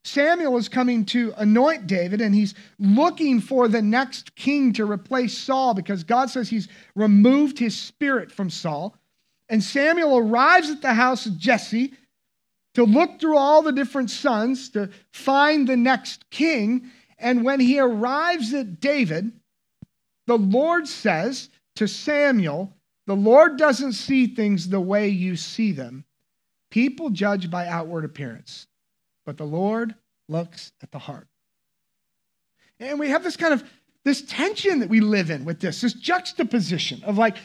Samuel 0.09 0.57
is 0.57 0.69
coming 0.69 1.05
to 1.07 1.35
anoint 1.37 1.87
David 1.87 2.21
and 2.21 2.35
he's 2.35 2.55
looking 2.79 3.41
for 3.41 3.69
the 3.69 3.83
next 3.83 4.35
king 4.35 4.73
to 4.73 4.91
replace 4.91 5.37
Saul 5.37 5.75
because 5.75 6.03
God 6.03 6.31
says 6.31 6.49
he's 6.49 6.69
removed 6.95 7.59
his 7.59 7.77
spirit 7.77 8.33
from 8.33 8.49
Saul. 8.49 8.97
And 9.49 9.63
Samuel 9.63 10.19
arrives 10.19 10.71
at 10.71 10.83
the 10.83 10.95
house 10.95 11.27
of 11.27 11.39
Jesse 11.39 11.93
to 12.75 12.85
look 12.85 13.21
through 13.21 13.37
all 13.37 13.63
the 13.63 13.73
different 13.73 14.11
sons 14.11 14.71
to 14.71 14.91
find 15.13 15.69
the 15.69 15.77
next 15.77 16.29
king. 16.31 16.91
And 17.19 17.45
when 17.45 17.61
he 17.61 17.79
arrives 17.79 18.55
at 18.55 18.81
David, 18.81 19.33
the 20.27 20.39
Lord 20.39 20.89
says 20.89 21.51
to 21.77 21.87
Samuel, 21.87 22.73
The 23.07 23.17
Lord 23.17 23.59
doesn't 23.59 23.93
see 23.93 24.27
things 24.27 24.69
the 24.69 24.81
way 24.81 25.09
you 25.09 25.37
see 25.37 25.73
them. 25.73 26.05
People 26.71 27.11
judge 27.11 27.51
by 27.51 27.67
outward 27.67 28.05
appearance 28.05 28.67
but 29.29 29.37
the 29.37 29.45
Lord 29.45 29.95
looks 30.31 30.73
at 30.83 30.91
the 30.91 30.99
heart. 30.99 31.29
And 32.81 32.99
we 32.99 33.11
have 33.11 33.23
this 33.23 33.37
kind 33.37 33.53
of 33.53 33.63
this 34.03 34.23
tension 34.23 34.81
that 34.81 34.89
we 34.89 35.01
live 35.01 35.29
in 35.29 35.45
with 35.45 35.61
this, 35.61 35.83
this 35.83 35.93
juxtaposition 35.93 37.05
of 37.05 37.19
like, 37.19 37.37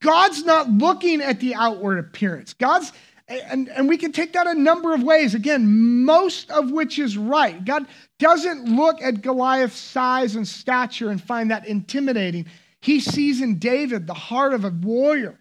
God's 0.00 0.42
not 0.42 0.70
looking 0.70 1.20
at 1.20 1.38
the 1.38 1.54
outward 1.54 1.98
appearance. 1.98 2.54
God's, 2.54 2.94
and, 3.28 3.68
and 3.68 3.90
we 3.90 3.98
can 3.98 4.10
take 4.10 4.32
that 4.32 4.46
a 4.46 4.54
number 4.54 4.94
of 4.94 5.02
ways. 5.02 5.34
Again, 5.34 6.02
most 6.06 6.50
of 6.50 6.70
which 6.70 6.98
is 6.98 7.18
right. 7.18 7.62
God 7.62 7.86
doesn't 8.18 8.64
look 8.64 9.02
at 9.02 9.20
Goliath's 9.20 9.76
size 9.76 10.34
and 10.34 10.48
stature 10.48 11.10
and 11.10 11.22
find 11.22 11.50
that 11.50 11.66
intimidating. 11.66 12.46
He 12.80 13.00
sees 13.00 13.42
in 13.42 13.58
David 13.58 14.06
the 14.06 14.14
heart 14.14 14.54
of 14.54 14.64
a 14.64 14.70
warrior. 14.70 15.39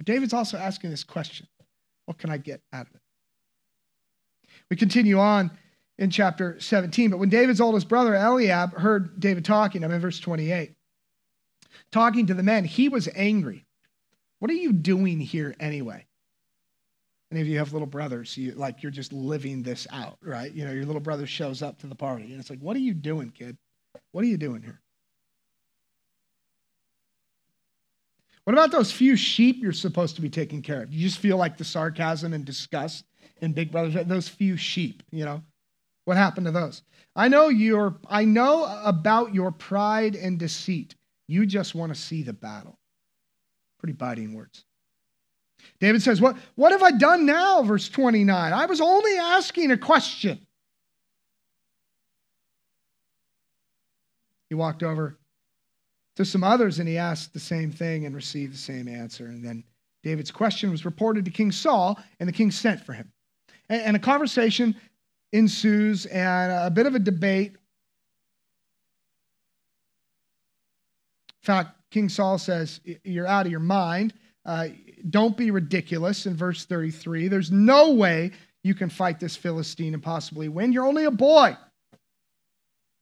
But 0.00 0.06
David's 0.06 0.32
also 0.32 0.56
asking 0.56 0.88
this 0.88 1.04
question 1.04 1.46
What 2.06 2.16
can 2.16 2.30
I 2.30 2.38
get 2.38 2.62
out 2.72 2.86
of 2.86 2.94
it? 2.94 3.02
We 4.70 4.76
continue 4.76 5.18
on 5.18 5.50
in 5.98 6.08
chapter 6.08 6.58
17. 6.58 7.10
But 7.10 7.18
when 7.18 7.28
David's 7.28 7.60
oldest 7.60 7.86
brother, 7.86 8.14
Eliab, 8.14 8.72
heard 8.78 9.20
David 9.20 9.44
talking, 9.44 9.84
I'm 9.84 9.92
in 9.92 10.00
verse 10.00 10.18
28, 10.18 10.72
talking 11.92 12.26
to 12.28 12.34
the 12.34 12.42
men, 12.42 12.64
he 12.64 12.88
was 12.88 13.10
angry. 13.14 13.66
What 14.38 14.50
are 14.50 14.54
you 14.54 14.72
doing 14.72 15.20
here 15.20 15.54
anyway? 15.60 16.06
Any 17.30 17.42
of 17.42 17.46
you 17.46 17.58
have 17.58 17.74
little 17.74 17.86
brothers, 17.86 18.38
you 18.38 18.52
like 18.52 18.82
you're 18.82 18.90
just 18.90 19.12
living 19.12 19.62
this 19.62 19.86
out, 19.92 20.16
right? 20.22 20.50
You 20.50 20.64
know, 20.64 20.72
your 20.72 20.86
little 20.86 21.02
brother 21.02 21.26
shows 21.26 21.60
up 21.60 21.78
to 21.80 21.86
the 21.86 21.94
party, 21.94 22.24
and 22.24 22.40
it's 22.40 22.48
like, 22.48 22.60
what 22.60 22.74
are 22.74 22.80
you 22.80 22.94
doing, 22.94 23.32
kid? 23.32 23.58
What 24.12 24.24
are 24.24 24.28
you 24.28 24.38
doing 24.38 24.62
here? 24.62 24.80
What 28.50 28.58
about 28.58 28.72
those 28.72 28.90
few 28.90 29.14
sheep 29.14 29.62
you're 29.62 29.70
supposed 29.70 30.16
to 30.16 30.22
be 30.22 30.28
taking 30.28 30.60
care 30.60 30.82
of? 30.82 30.92
You 30.92 31.06
just 31.06 31.20
feel 31.20 31.36
like 31.36 31.56
the 31.56 31.62
sarcasm 31.62 32.32
and 32.32 32.44
disgust 32.44 33.04
in 33.40 33.52
Big 33.52 33.70
Brother, 33.70 34.02
those 34.02 34.26
few 34.26 34.56
sheep, 34.56 35.04
you 35.12 35.24
know? 35.24 35.44
What 36.04 36.16
happened 36.16 36.46
to 36.46 36.50
those? 36.50 36.82
I 37.14 37.28
know 37.28 37.46
your 37.46 38.00
I 38.08 38.24
know 38.24 38.64
about 38.84 39.32
your 39.32 39.52
pride 39.52 40.16
and 40.16 40.36
deceit. 40.36 40.96
You 41.28 41.46
just 41.46 41.76
want 41.76 41.94
to 41.94 42.00
see 42.00 42.24
the 42.24 42.32
battle. 42.32 42.76
Pretty 43.78 43.92
biting 43.92 44.34
words. 44.34 44.64
David 45.78 46.02
says, 46.02 46.20
What, 46.20 46.36
what 46.56 46.72
have 46.72 46.82
I 46.82 46.90
done 46.90 47.26
now? 47.26 47.62
Verse 47.62 47.88
29. 47.88 48.52
I 48.52 48.66
was 48.66 48.80
only 48.80 49.16
asking 49.16 49.70
a 49.70 49.78
question. 49.78 50.44
He 54.48 54.56
walked 54.56 54.82
over 54.82 55.19
to 56.20 56.24
some 56.26 56.44
others 56.44 56.78
and 56.78 56.88
he 56.88 56.98
asked 56.98 57.32
the 57.32 57.40
same 57.40 57.70
thing 57.70 58.04
and 58.04 58.14
received 58.14 58.52
the 58.52 58.58
same 58.58 58.88
answer. 58.88 59.26
And 59.26 59.42
then 59.42 59.64
David's 60.02 60.30
question 60.30 60.70
was 60.70 60.84
reported 60.84 61.24
to 61.24 61.30
King 61.30 61.50
Saul, 61.50 61.98
and 62.20 62.28
the 62.28 62.32
king 62.32 62.50
sent 62.50 62.84
for 62.84 62.92
him. 62.92 63.10
And, 63.70 63.96
a 63.96 63.98
conversation 63.98 64.76
ensues 65.32 66.06
and 66.06 66.52
a 66.52 66.70
bit 66.70 66.86
of 66.86 66.94
a 66.94 66.98
debate. 66.98 67.52
In 67.52 67.58
fact, 71.42 71.76
King 71.90 72.08
Saul 72.08 72.36
says, 72.36 72.80
You're 73.04 73.26
out 73.26 73.46
of 73.46 73.52
your 73.52 73.60
mind. 73.60 74.12
Uh, 74.44 74.68
don't 75.08 75.36
be 75.36 75.50
ridiculous 75.50 76.26
in 76.26 76.36
verse 76.36 76.66
33. 76.66 77.28
There's 77.28 77.50
no 77.50 77.92
way 77.92 78.32
you 78.62 78.74
can 78.74 78.90
fight 78.90 79.20
this 79.20 79.36
Philistine 79.36 79.94
and 79.94 80.02
possibly 80.02 80.48
win. 80.48 80.72
You're 80.72 80.86
only 80.86 81.04
a 81.04 81.10
boy. 81.10 81.56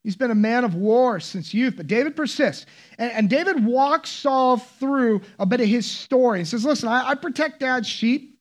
He's 0.04 0.16
been 0.16 0.30
a 0.30 0.36
man 0.36 0.64
of 0.64 0.74
war 0.74 1.20
since 1.20 1.52
youth, 1.52 1.74
but 1.76 1.86
David 1.86 2.16
persists. 2.16 2.66
And, 2.98 3.12
and 3.12 3.30
David 3.30 3.64
walks 3.64 4.10
Saul 4.10 4.56
through 4.56 5.22
a 5.38 5.46
bit 5.46 5.60
of 5.60 5.66
his 5.66 5.90
story. 5.90 6.40
He 6.40 6.44
says, 6.44 6.64
Listen, 6.64 6.88
I, 6.88 7.10
I 7.10 7.14
protect 7.14 7.60
dad's 7.60 7.88
sheep, 7.88 8.38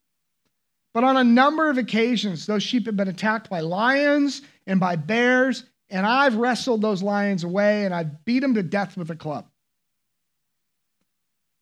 but 0.94 1.04
on 1.04 1.18
a 1.18 1.24
number 1.24 1.70
of 1.70 1.78
occasions, 1.78 2.46
those 2.46 2.64
sheep 2.64 2.86
have 2.86 2.96
been 2.96 3.08
attacked 3.08 3.50
by 3.50 3.60
lions 3.62 4.42
and 4.66 4.80
by 4.80 4.96
bears, 4.96 5.64
and 5.90 6.06
I've 6.06 6.36
wrestled 6.36 6.82
those 6.82 7.02
lions 7.02 7.44
away 7.44 7.86
and 7.86 7.94
I've 7.94 8.24
beat 8.26 8.40
them 8.40 8.54
to 8.56 8.64
death 8.64 8.98
with 8.98 9.10
a 9.10 9.16
club. 9.16 9.48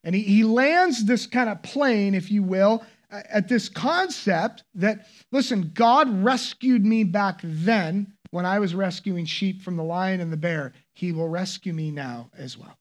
And 0.04 0.14
he, 0.14 0.22
he 0.22 0.44
lands 0.44 1.04
this 1.04 1.26
kind 1.26 1.48
of 1.48 1.62
plane, 1.62 2.14
if 2.14 2.30
you 2.30 2.42
will, 2.42 2.84
at 3.10 3.48
this 3.48 3.68
concept 3.68 4.64
that, 4.74 5.06
listen, 5.32 5.70
God 5.74 6.24
rescued 6.24 6.84
me 6.84 7.04
back 7.04 7.40
then 7.42 8.12
when 8.36 8.44
I 8.44 8.58
was 8.58 8.74
rescuing 8.74 9.24
sheep 9.24 9.62
from 9.62 9.76
the 9.76 9.82
lion 9.82 10.20
and 10.20 10.30
the 10.30 10.36
bear, 10.36 10.74
he 10.92 11.10
will 11.10 11.26
rescue 11.26 11.72
me 11.72 11.90
now 11.90 12.28
as 12.36 12.58
well. 12.58 12.76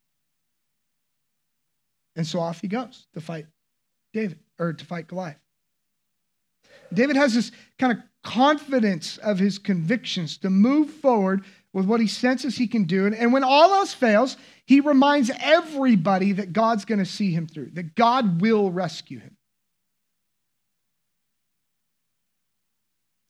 And 2.18 2.28
so 2.28 2.42
off 2.42 2.60
he 2.60 2.68
goes 2.68 3.08
to 3.14 3.22
fight 3.22 3.46
David, 4.12 4.38
or 4.60 4.74
to 4.74 4.86
fight 4.86 5.08
Goliath. 5.08 5.40
David 6.94 7.16
has 7.16 7.34
this 7.34 7.54
kind 7.80 7.94
of 7.94 8.00
confidence 8.22 9.18
of 9.20 9.40
his 9.40 9.58
convictions 9.58 10.38
to 10.40 10.50
move 10.50 10.90
forward 10.90 11.46
with 11.72 11.86
what 11.86 12.02
he 12.02 12.08
senses 12.08 12.58
he 12.58 12.68
can 12.68 12.84
do. 12.84 13.08
And 13.08 13.32
when 13.32 13.46
all 13.46 13.74
else 13.76 13.94
fails, 13.94 14.36
he 14.66 14.82
reminds 14.82 15.32
everybody 15.40 16.34
that 16.34 16.52
God's 16.52 16.84
going 16.84 17.00
to 17.00 17.06
see 17.06 17.32
him 17.32 17.48
through, 17.48 17.72
that 17.76 17.96
God 17.96 18.42
will 18.42 18.72
rescue 18.72 19.20
him. 19.20 19.38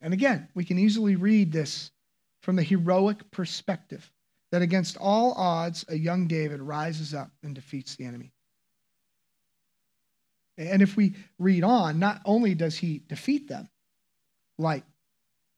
And 0.01 0.11
again, 0.11 0.49
we 0.55 0.65
can 0.65 0.79
easily 0.79 1.15
read 1.15 1.51
this 1.51 1.91
from 2.45 2.55
the 2.55 2.63
heroic 2.63 3.31
perspective 3.31 4.11
that 4.51 4.61
against 4.61 4.97
all 4.97 5.33
odds, 5.33 5.83
a 5.89 5.97
young 5.97 6.27
David 6.27 6.61
rises 6.61 7.11
up 7.11 7.31
and 7.41 7.55
defeats 7.55 7.95
the 7.95 8.05
enemy. 8.05 8.31
And 10.55 10.83
if 10.83 10.95
we 10.95 11.15
read 11.39 11.63
on, 11.63 11.97
not 11.97 12.21
only 12.23 12.53
does 12.53 12.77
he 12.77 13.01
defeat 13.09 13.47
them, 13.47 13.67
like 14.59 14.83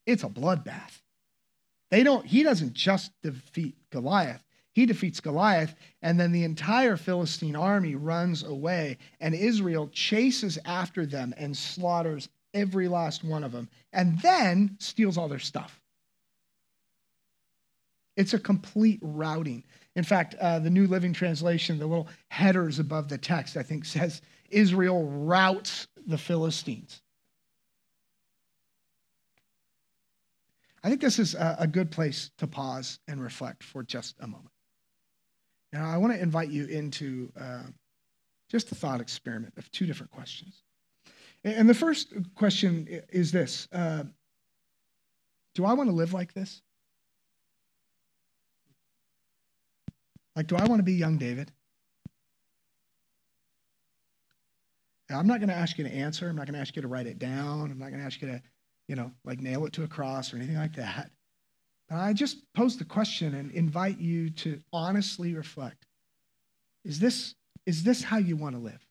it's 0.06 0.23
a 0.23 0.30
bloodbath. 0.30 1.02
They 1.91 2.04
don't, 2.04 2.26
he 2.26 2.41
doesn't 2.41 2.71
just 2.71 3.12
defeat 3.21 3.76
Goliath. 3.89 4.45
He 4.71 4.86
defeats 4.86 5.19
Goliath, 5.19 5.76
and 6.02 6.17
then 6.17 6.32
the 6.32 6.45
entire 6.45 6.95
Philistine 6.95 7.58
army 7.58 7.95
runs 7.95 8.43
away, 8.43 8.97
and 9.19 9.36
Israel 9.36 9.89
chases 9.91 10.58
after 10.63 11.06
them 11.06 11.34
and 11.36 11.58
slaughters 11.58 12.30
every 12.54 12.88
last 12.88 13.26
one 13.26 13.43
of 13.43 13.52
them, 13.52 13.67
and 13.91 14.21
then 14.21 14.78
steals 14.80 15.17
all 15.17 15.28
their 15.28 15.38
stuff. 15.38 15.82
It's 18.17 18.34
a 18.34 18.39
complete 18.39 18.99
routing. 19.01 19.63
In 19.95 20.03
fact, 20.03 20.36
uh, 20.41 20.60
the 20.60 20.71
New 20.71 20.88
Living 20.88 21.13
Translation, 21.13 21.77
the 21.77 21.86
little 21.86 22.10
headers 22.30 22.80
above 22.80 23.08
the 23.08 23.17
text, 23.17 23.56
I 23.56 23.63
think 23.63 23.86
says 23.97 24.21
Israel 24.49 25.08
routs 25.08 25.88
the 26.06 26.17
Philistines. 26.17 27.01
I 30.84 30.89
think 30.89 31.01
this 31.01 31.19
is 31.19 31.36
a, 31.36 31.67
good 31.67 31.91
place 31.91 32.32
to 32.38 32.47
pause 32.47 32.99
and 33.08 33.21
reflect 33.21 33.62
for 33.63 33.84
just 33.84 34.15
a 34.21 34.27
moment. 34.27 34.51
Now, 35.73 35.89
I 35.89 35.97
want 35.97 36.13
to 36.13 36.19
invite 36.19 36.49
you 36.49 36.65
into 36.65 37.30
uh, 37.39 37.63
just 38.49 38.71
a 38.71 38.75
thought 38.75 39.01
experiment 39.01 39.53
of 39.58 39.69
two 39.71 39.86
different 39.86 40.12
questions. 40.12 40.63
And 41.43 41.67
the 41.67 41.73
first 41.73 42.13
question 42.36 42.88
is 43.10 43.32
this 43.32 43.67
uh, 43.73 44.03
Do 45.56 45.65
I 45.65 45.73
want 45.73 45.89
to 45.89 45.95
live 45.95 46.13
like 46.13 46.34
this? 46.34 46.62
Like, 50.38 50.45
do 50.45 50.56
I 50.56 50.65
want 50.65 50.78
to 50.78 50.84
be 50.84 50.93
young 50.93 51.17
David? 51.17 51.52
Now, 55.10 55.17
I'm 55.17 55.26
not 55.26 55.39
going 55.39 55.50
to 55.50 55.56
ask 55.56 55.80
you 55.80 55.84
to 55.84 55.91
answer. 55.91 56.30
I'm 56.30 56.36
not 56.36 56.45
going 56.45 56.54
to 56.54 56.60
ask 56.60 56.76
you 56.76 56.84
to 56.84 56.88
write 56.88 57.08
it 57.08 57.17
down. 57.17 57.71
I'm 57.71 57.80
not 57.80 57.89
going 57.89 58.00
to 58.00 58.06
ask 58.06 58.21
you 58.21 58.28
to, 58.28 58.41
you 58.88 58.95
know, 58.95 59.12
like 59.26 59.41
nail 59.41 59.65
it 59.65 59.73
to 59.73 59.84
a 59.84 59.88
cross 59.88 60.32
or 60.32 60.38
anything 60.38 60.58
like 60.58 60.76
that. 60.76 61.10
But 61.89 61.97
I 61.97 62.13
just 62.13 62.38
pose 62.54 62.78
the 62.78 62.86
question 62.86 63.34
and 63.34 63.50
invite 63.52 63.97
you 63.97 64.30
to 64.30 64.62
honestly 64.71 65.34
reflect. 65.34 65.88
Is 66.86 67.00
this, 67.00 67.34
is 67.65 67.82
this 67.82 68.04
how 68.04 68.17
you 68.17 68.38
want 68.38 68.56
to 68.56 68.62
live? 68.62 68.86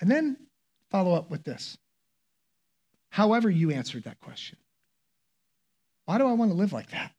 And 0.00 0.08
then 0.08 0.36
follow 0.88 1.14
up 1.14 1.32
with 1.32 1.42
this. 1.42 1.76
However, 3.10 3.50
you 3.50 3.72
answered 3.72 4.04
that 4.04 4.20
question. 4.20 4.56
Why 6.04 6.18
do 6.18 6.28
I 6.28 6.34
want 6.34 6.52
to 6.52 6.56
live 6.56 6.72
like 6.72 6.90
that? 6.90 7.12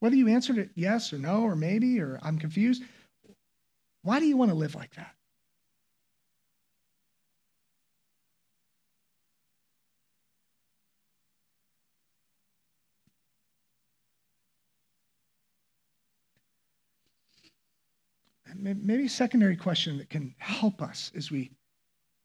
Whether 0.00 0.16
you 0.16 0.28
answered 0.28 0.58
it 0.58 0.70
yes 0.74 1.12
or 1.12 1.18
no 1.18 1.42
or 1.42 1.56
maybe 1.56 2.00
or 2.00 2.18
I'm 2.22 2.38
confused, 2.38 2.82
why 4.02 4.20
do 4.20 4.26
you 4.26 4.36
want 4.36 4.50
to 4.50 4.56
live 4.56 4.74
like 4.74 4.94
that? 4.94 5.14
Maybe 18.56 19.06
a 19.06 19.08
secondary 19.08 19.56
question 19.56 19.98
that 19.98 20.10
can 20.10 20.34
help 20.38 20.82
us 20.82 21.12
as 21.14 21.30
we 21.30 21.52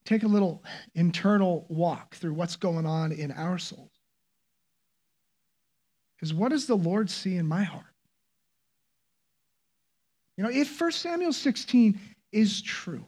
take 0.05 0.23
a 0.23 0.27
little 0.27 0.63
internal 0.95 1.65
walk 1.69 2.15
through 2.15 2.33
what's 2.33 2.55
going 2.55 2.85
on 2.85 3.11
in 3.11 3.31
our 3.31 3.57
souls 3.57 4.02
is 6.23 6.33
what 6.33 6.49
does 6.49 6.65
the 6.65 6.75
Lord 6.75 7.09
see 7.09 7.35
in 7.35 7.45
my 7.45 7.63
heart? 7.63 7.85
You 10.37 10.43
know, 10.43 10.49
if 10.49 10.79
1 10.79 10.91
Samuel 10.91 11.33
16 11.33 11.99
is 12.31 12.61
true, 12.61 13.05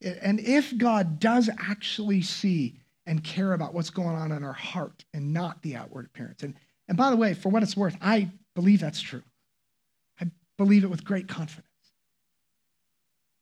and 0.00 0.38
if 0.40 0.76
God 0.76 1.18
does 1.18 1.48
actually 1.58 2.22
see 2.22 2.76
and 3.06 3.24
care 3.24 3.52
about 3.52 3.74
what's 3.74 3.90
going 3.90 4.14
on 4.14 4.30
in 4.30 4.44
our 4.44 4.52
heart 4.52 5.04
and 5.14 5.32
not 5.32 5.62
the 5.62 5.74
outward 5.74 6.06
appearance. 6.06 6.42
And, 6.42 6.54
and 6.86 6.96
by 6.96 7.10
the 7.10 7.16
way, 7.16 7.34
for 7.34 7.48
what 7.48 7.62
it's 7.62 7.76
worth, 7.76 7.96
I 8.00 8.30
believe 8.54 8.80
that's 8.80 9.00
true. 9.00 9.22
I 10.20 10.26
believe 10.56 10.84
it 10.84 10.90
with 10.90 11.04
great 11.04 11.28
confidence. 11.28 11.66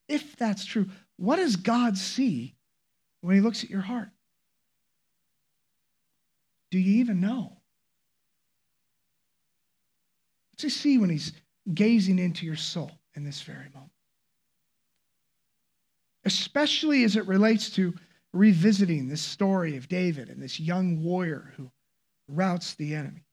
If 0.09 0.37
that's 0.37 0.65
true, 0.65 0.87
what 1.17 1.37
does 1.37 1.57
God 1.57 1.99
see 1.99 2.55
when 3.21 3.35
he 3.35 3.41
looks 3.41 3.65
at 3.65 3.71
your 3.71 3.83
heart? 3.83 4.09
Do 6.71 6.79
you 6.79 7.01
even 7.01 7.21
know? 7.21 7.60
To 10.61 10.71
see 10.71 10.99
when 10.99 11.11
he's 11.11 11.33
gazing 11.73 12.19
into 12.19 12.47
your 12.47 12.57
soul 12.57 12.91
in 13.15 13.25
this 13.25 13.43
very 13.43 13.69
moment. 13.75 13.93
Especially 16.25 17.05
as 17.05 17.17
it 17.17 17.27
relates 17.27 17.71
to 17.71 17.95
revisiting 18.33 19.09
this 19.09 19.23
story 19.23 19.77
of 19.77 19.89
David 19.89 20.29
and 20.29 20.43
this 20.43 20.61
young 20.61 21.03
warrior 21.03 21.53
who 21.57 21.71
routs 22.29 22.75
the 22.75 22.95
enemy. 22.95 23.25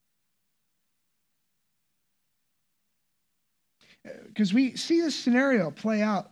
Uh, 4.06 4.10
because 4.26 4.52
we 4.52 4.76
see 4.76 5.00
this 5.00 5.14
scenario 5.16 5.70
play 5.70 6.02
out 6.02 6.30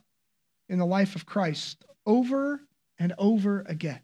in 0.68 0.78
the 0.78 0.86
life 0.86 1.14
of 1.14 1.26
Christ 1.26 1.84
over 2.04 2.60
and 2.98 3.12
over 3.18 3.64
again. 3.68 4.00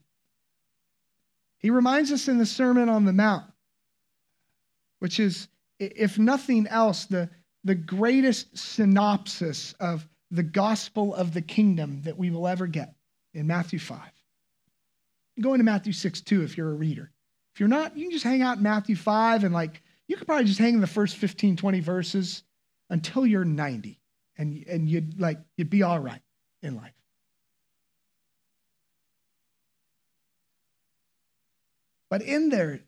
He 1.58 1.70
reminds 1.70 2.12
us 2.12 2.28
in 2.28 2.38
the 2.38 2.46
Sermon 2.46 2.88
on 2.88 3.04
the 3.04 3.12
Mount, 3.12 3.44
which 4.98 5.20
is, 5.20 5.48
if 5.82 6.18
nothing 6.18 6.66
else, 6.66 7.06
the, 7.06 7.28
the 7.64 7.74
greatest 7.74 8.56
synopsis 8.56 9.74
of 9.80 10.06
the 10.30 10.42
gospel 10.42 11.14
of 11.14 11.34
the 11.34 11.42
kingdom 11.42 12.02
that 12.02 12.16
we 12.16 12.30
will 12.30 12.48
ever 12.48 12.66
get 12.66 12.94
in 13.34 13.46
Matthew 13.46 13.78
5. 13.78 13.98
Go 15.40 15.54
into 15.54 15.64
Matthew 15.64 15.92
6 15.92 16.20
too 16.22 16.42
if 16.42 16.56
you're 16.56 16.70
a 16.70 16.74
reader. 16.74 17.10
If 17.54 17.60
you're 17.60 17.68
not, 17.68 17.96
you 17.96 18.04
can 18.04 18.12
just 18.12 18.24
hang 18.24 18.42
out 18.42 18.58
in 18.58 18.62
Matthew 18.62 18.96
5 18.96 19.44
and 19.44 19.52
like, 19.52 19.82
you 20.08 20.16
could 20.16 20.26
probably 20.26 20.46
just 20.46 20.58
hang 20.58 20.74
in 20.74 20.80
the 20.80 20.86
first 20.86 21.16
15, 21.16 21.56
20 21.56 21.80
verses 21.80 22.42
until 22.90 23.26
you're 23.26 23.44
90 23.44 24.00
and, 24.38 24.64
and 24.68 24.88
you'd 24.88 25.20
like, 25.20 25.38
you'd 25.56 25.70
be 25.70 25.82
all 25.82 26.00
right 26.00 26.20
in 26.62 26.76
life. 26.76 26.92
But 32.10 32.22
in 32.22 32.50
there, 32.50 32.80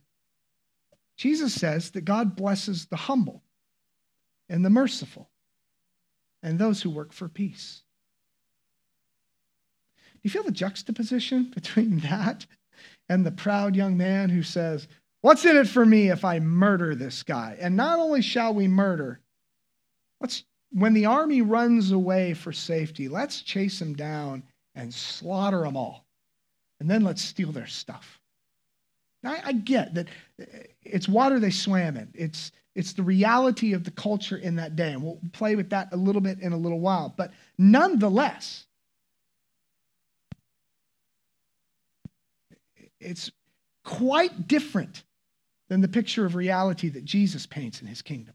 Jesus 1.16 1.54
says 1.54 1.90
that 1.92 2.04
God 2.04 2.36
blesses 2.36 2.86
the 2.86 2.96
humble 2.96 3.42
and 4.48 4.64
the 4.64 4.70
merciful 4.70 5.30
and 6.42 6.58
those 6.58 6.82
who 6.82 6.90
work 6.90 7.12
for 7.12 7.28
peace. 7.28 7.82
Do 10.14 10.20
you 10.22 10.30
feel 10.30 10.42
the 10.42 10.52
juxtaposition 10.52 11.50
between 11.54 12.00
that 12.00 12.46
and 13.08 13.24
the 13.24 13.32
proud 13.32 13.76
young 13.76 13.96
man 13.96 14.30
who 14.30 14.42
says, 14.42 14.88
What's 15.20 15.46
in 15.46 15.56
it 15.56 15.68
for 15.68 15.86
me 15.86 16.10
if 16.10 16.22
I 16.22 16.38
murder 16.38 16.94
this 16.94 17.22
guy? 17.22 17.56
And 17.58 17.76
not 17.76 17.98
only 17.98 18.20
shall 18.20 18.52
we 18.52 18.68
murder, 18.68 19.20
let's, 20.20 20.44
when 20.70 20.92
the 20.92 21.06
army 21.06 21.40
runs 21.40 21.92
away 21.92 22.34
for 22.34 22.52
safety, 22.52 23.08
let's 23.08 23.40
chase 23.40 23.78
them 23.78 23.94
down 23.94 24.42
and 24.74 24.92
slaughter 24.92 25.62
them 25.62 25.78
all. 25.78 26.04
And 26.78 26.90
then 26.90 27.04
let's 27.04 27.22
steal 27.22 27.52
their 27.52 27.66
stuff. 27.66 28.20
I, 29.26 29.40
I 29.44 29.52
get 29.52 29.94
that 29.94 30.08
uh, 30.40 30.44
it's 30.82 31.08
water 31.08 31.38
they 31.38 31.50
swam 31.50 31.96
in. 31.96 32.08
It's, 32.14 32.52
it's 32.74 32.92
the 32.92 33.02
reality 33.02 33.72
of 33.72 33.84
the 33.84 33.90
culture 33.90 34.36
in 34.36 34.56
that 34.56 34.76
day. 34.76 34.92
And 34.92 35.02
we'll 35.02 35.20
play 35.32 35.56
with 35.56 35.70
that 35.70 35.88
a 35.92 35.96
little 35.96 36.20
bit 36.20 36.40
in 36.40 36.52
a 36.52 36.56
little 36.56 36.80
while. 36.80 37.14
But 37.16 37.32
nonetheless, 37.56 38.66
it's 43.00 43.30
quite 43.84 44.48
different 44.48 45.04
than 45.68 45.80
the 45.80 45.88
picture 45.88 46.26
of 46.26 46.34
reality 46.34 46.88
that 46.90 47.04
Jesus 47.04 47.46
paints 47.46 47.80
in 47.80 47.86
his 47.86 48.02
kingdom. 48.02 48.34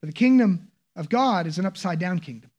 For 0.00 0.06
the 0.06 0.12
kingdom 0.12 0.68
of 0.96 1.08
God 1.08 1.46
is 1.46 1.58
an 1.58 1.66
upside 1.66 1.98
down 1.98 2.18
kingdom. 2.18 2.51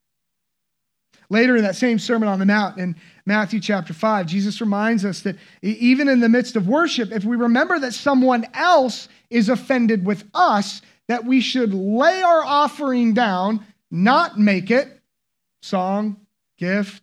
Later 1.34 1.58
in 1.58 1.63
that 1.63 1.76
same 1.76 1.98
Sermon 1.98 2.30
on 2.30 2.38
the 2.38 2.46
Mount 2.46 2.78
in 2.78 2.96
Matthew 3.26 3.60
chapter 3.60 3.91
5, 3.91 4.28
Jesus 4.28 4.62
reminds 4.62 5.04
us 5.04 5.22
that 5.22 5.36
even 5.63 6.08
in 6.08 6.19
the 6.19 6.30
midst 6.30 6.56
of 6.56 6.67
worship, 6.67 7.12
if 7.12 7.26
we 7.26 7.36
remember 7.36 7.80
that 7.80 7.96
someone 7.96 8.46
else 8.54 9.10
is 9.32 9.50
offended 9.50 10.06
with 10.06 10.26
us, 10.36 10.84
that 11.08 11.26
we 11.26 11.41
should 11.41 11.74
lay 11.74 12.22
our 12.22 12.43
offering 12.43 13.15
down, 13.15 13.65
not 13.89 14.38
make 14.38 14.69
it 14.69 15.02
song, 15.63 16.17
gift, 16.60 17.02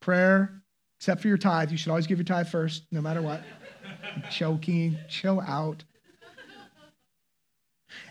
prayer, 0.00 0.62
except 1.00 1.20
for 1.20 1.26
your 1.26 1.36
tithe. 1.36 1.72
You 1.72 1.76
should 1.76 1.90
always 1.90 2.06
give 2.06 2.18
your 2.18 2.24
tithe 2.24 2.46
first, 2.46 2.84
no 2.92 3.00
matter 3.00 3.22
what. 3.22 3.42
choking, 4.30 4.96
chill 5.08 5.40
out. 5.40 5.82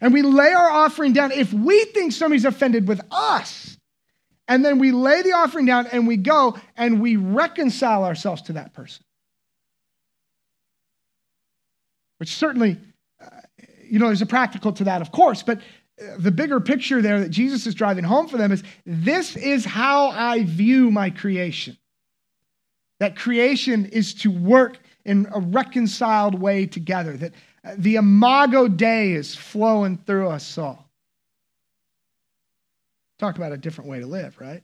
And 0.02 0.12
we 0.12 0.24
lay 0.24 0.52
our 0.52 0.70
offering 0.70 1.14
down. 1.14 1.32
If 1.32 1.54
we 1.54 1.86
think 1.86 2.12
somebody's 2.12 2.44
offended 2.44 2.86
with 2.86 3.00
us, 3.12 3.78
and 4.48 4.64
then 4.64 4.80
we 4.80 4.92
lay 4.92 5.22
the 5.22 5.34
offering 5.34 5.66
down 5.66 5.88
and 5.88 6.08
we 6.08 6.18
go 6.18 6.58
and 6.76 7.02
we 7.02 7.16
reconcile 7.16 8.04
ourselves 8.04 8.42
to 8.44 8.54
that 8.54 8.74
person. 8.74 9.04
Which 12.18 12.36
certainly, 12.36 12.78
uh, 13.22 13.28
you 13.84 14.00
know, 14.00 14.08
there's 14.08 14.22
a 14.22 14.26
practical 14.26 14.74
to 14.74 14.84
that, 14.86 15.02
of 15.02 15.12
course, 15.12 15.44
but 15.44 15.60
uh, 15.60 16.16
the 16.18 16.32
bigger 16.32 16.60
picture 16.60 17.02
there 17.02 17.20
that 17.20 17.30
Jesus 17.30 17.68
is 17.68 17.76
driving 17.76 18.04
home 18.04 18.28
for 18.28 18.38
them 18.38 18.52
is 18.52 18.64
this 18.86 19.36
is 19.36 19.66
how 19.66 20.10
I 20.10 20.44
view 20.44 20.92
my 20.92 21.10
creation. 21.10 21.78
That 23.00 23.16
creation 23.16 23.86
is 23.86 24.14
to 24.16 24.32
work 24.32 24.78
in 25.06 25.28
a 25.34 25.40
reconciled 25.40 26.40
way 26.40 26.66
together, 26.66 27.18
that 27.18 27.34
uh, 27.66 27.76
the 27.78 27.96
imago 27.96 28.68
Dei 28.68 29.14
is 29.14 29.36
flowing 29.36 29.98
through 30.06 30.30
us 30.30 30.58
all. 30.58 30.83
Talk 33.20 33.38
about 33.38 33.52
a 33.52 33.58
different 33.58 33.90
way 33.90 34.00
to 34.00 34.08
live, 34.08 34.40
right? 34.40 34.64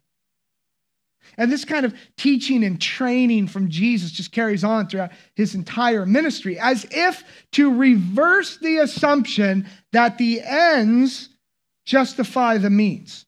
And 1.38 1.52
this 1.52 1.66
kind 1.66 1.86
of 1.86 1.94
teaching 2.18 2.64
and 2.64 2.82
training 2.82 3.48
from 3.48 3.70
Jesus 3.70 4.12
just 4.12 4.32
carries 4.32 4.64
on 4.64 4.88
throughout 4.88 5.12
his 5.36 5.56
entire 5.56 6.06
ministry, 6.06 6.58
as 6.60 6.86
if 6.92 7.24
to 7.52 7.74
reverse 7.74 8.58
the 8.58 8.78
assumption 8.78 9.68
that 9.92 10.18
the 10.18 10.42
ends 10.42 11.30
justify 11.86 12.58
the 12.58 12.70
means. 12.70 13.26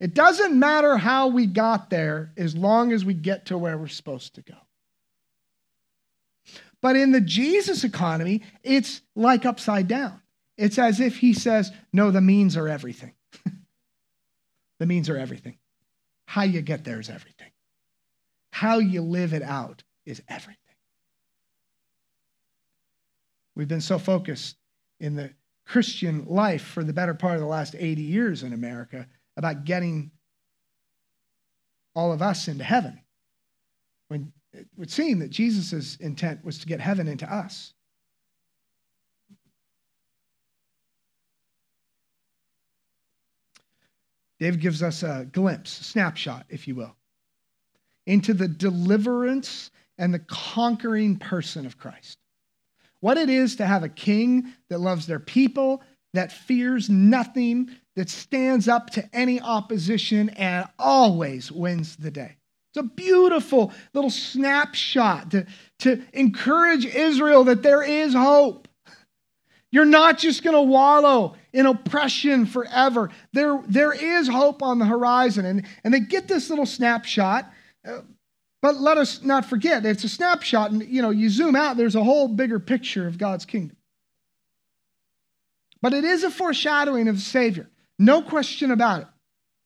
It 0.00 0.14
doesn't 0.14 0.58
matter 0.58 0.96
how 0.96 1.28
we 1.28 1.46
got 1.46 1.90
there 1.90 2.32
as 2.36 2.56
long 2.56 2.92
as 2.92 3.04
we 3.04 3.14
get 3.14 3.46
to 3.46 3.58
where 3.58 3.76
we're 3.76 3.88
supposed 3.88 4.36
to 4.36 4.42
go. 4.42 4.54
But 6.80 6.94
in 6.94 7.10
the 7.10 7.20
Jesus 7.20 7.82
economy, 7.82 8.42
it's 8.62 9.02
like 9.16 9.44
upside 9.44 9.88
down. 9.88 10.20
It's 10.56 10.78
as 10.78 11.00
if 11.00 11.16
he 11.16 11.34
says, 11.34 11.72
No, 11.92 12.10
the 12.10 12.20
means 12.20 12.56
are 12.56 12.68
everything. 12.68 13.14
The 14.78 14.86
means 14.86 15.08
are 15.08 15.16
everything. 15.16 15.58
How 16.26 16.42
you 16.42 16.62
get 16.62 16.84
there 16.84 17.00
is 17.00 17.08
everything. 17.08 17.50
How 18.50 18.78
you 18.78 19.02
live 19.02 19.32
it 19.32 19.42
out 19.42 19.82
is 20.04 20.22
everything. 20.28 20.56
We've 23.54 23.68
been 23.68 23.80
so 23.80 23.98
focused 23.98 24.56
in 25.00 25.16
the 25.16 25.32
Christian 25.66 26.26
life 26.26 26.62
for 26.62 26.84
the 26.84 26.92
better 26.92 27.14
part 27.14 27.34
of 27.34 27.40
the 27.40 27.46
last 27.46 27.74
80 27.76 28.02
years 28.02 28.42
in 28.42 28.52
America 28.52 29.06
about 29.36 29.64
getting 29.64 30.10
all 31.94 32.12
of 32.12 32.22
us 32.22 32.48
into 32.48 32.64
heaven. 32.64 33.00
When 34.08 34.32
it 34.52 34.66
would 34.76 34.90
seem 34.90 35.18
that 35.18 35.30
Jesus' 35.30 35.96
intent 35.96 36.44
was 36.44 36.58
to 36.58 36.66
get 36.66 36.80
heaven 36.80 37.08
into 37.08 37.30
us. 37.30 37.74
David 44.40 44.60
gives 44.60 44.82
us 44.82 45.02
a 45.02 45.26
glimpse, 45.32 45.80
a 45.80 45.84
snapshot, 45.84 46.46
if 46.48 46.68
you 46.68 46.74
will, 46.74 46.94
into 48.06 48.34
the 48.34 48.48
deliverance 48.48 49.70
and 49.98 50.14
the 50.14 50.20
conquering 50.20 51.16
person 51.16 51.66
of 51.66 51.78
Christ. 51.78 52.18
What 53.00 53.16
it 53.16 53.28
is 53.28 53.56
to 53.56 53.66
have 53.66 53.82
a 53.82 53.88
king 53.88 54.52
that 54.68 54.80
loves 54.80 55.06
their 55.06 55.20
people, 55.20 55.82
that 56.14 56.32
fears 56.32 56.88
nothing, 56.88 57.70
that 57.96 58.08
stands 58.08 58.68
up 58.68 58.90
to 58.90 59.08
any 59.12 59.40
opposition 59.40 60.30
and 60.30 60.68
always 60.78 61.50
wins 61.50 61.96
the 61.96 62.10
day. 62.10 62.36
It's 62.70 62.78
a 62.78 62.94
beautiful 62.94 63.72
little 63.92 64.10
snapshot 64.10 65.30
to, 65.32 65.46
to 65.80 66.02
encourage 66.12 66.86
Israel 66.86 67.44
that 67.44 67.62
there 67.62 67.82
is 67.82 68.14
hope. 68.14 68.68
You're 69.70 69.84
not 69.84 70.18
just 70.18 70.42
going 70.42 70.56
to 70.56 70.62
wallow 70.62 71.34
in 71.52 71.66
oppression 71.66 72.46
forever. 72.46 73.10
There, 73.32 73.62
there 73.66 73.92
is 73.92 74.28
hope 74.28 74.62
on 74.62 74.78
the 74.78 74.84
horizon. 74.84 75.44
And, 75.44 75.66
and 75.84 75.92
they 75.92 76.00
get 76.00 76.28
this 76.28 76.50
little 76.50 76.66
snapshot. 76.66 77.50
Uh, 77.86 78.00
but 78.60 78.80
let 78.80 78.98
us 78.98 79.22
not 79.22 79.44
forget, 79.44 79.86
it's 79.86 80.04
a 80.04 80.08
snapshot. 80.08 80.72
And, 80.72 80.82
you 80.84 81.00
know, 81.00 81.10
you 81.10 81.30
zoom 81.30 81.54
out, 81.54 81.76
there's 81.76 81.94
a 81.94 82.02
whole 82.02 82.28
bigger 82.28 82.58
picture 82.58 83.06
of 83.06 83.16
God's 83.16 83.44
kingdom. 83.44 83.76
But 85.80 85.94
it 85.94 86.04
is 86.04 86.24
a 86.24 86.30
foreshadowing 86.30 87.06
of 87.08 87.14
the 87.14 87.20
Savior. 87.20 87.68
No 87.98 88.20
question 88.20 88.72
about 88.72 89.02
it. 89.02 89.08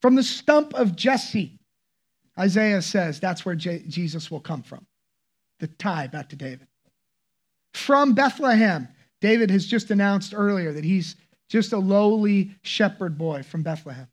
From 0.03 0.15
the 0.15 0.23
stump 0.23 0.75
of 0.75 0.95
Jesse, 0.95 1.59
Isaiah 2.39 2.83
says 2.83 3.19
that's 3.19 3.47
where 3.47 3.55
J- 3.55 3.85
Jesus 3.89 4.31
will 4.31 4.41
come 4.41 4.63
from. 4.63 4.87
The 5.61 5.69
tie 5.69 6.07
back 6.09 6.29
to 6.31 6.37
David. 6.37 6.67
From 7.73 8.13
Bethlehem, 8.13 8.89
David 9.21 9.51
has 9.51 9.65
just 9.65 9.91
announced 9.91 10.35
earlier 10.37 10.73
that 10.73 10.85
he's 10.85 11.17
just 11.53 11.75
a 11.75 11.79
lowly 11.79 12.51
shepherd 12.63 13.19
boy 13.19 13.43
from 13.43 13.63
Bethlehem. 13.63 14.09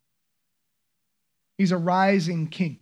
He's 1.57 1.71
a 1.71 1.77
rising 1.77 2.47
king. 2.47 2.79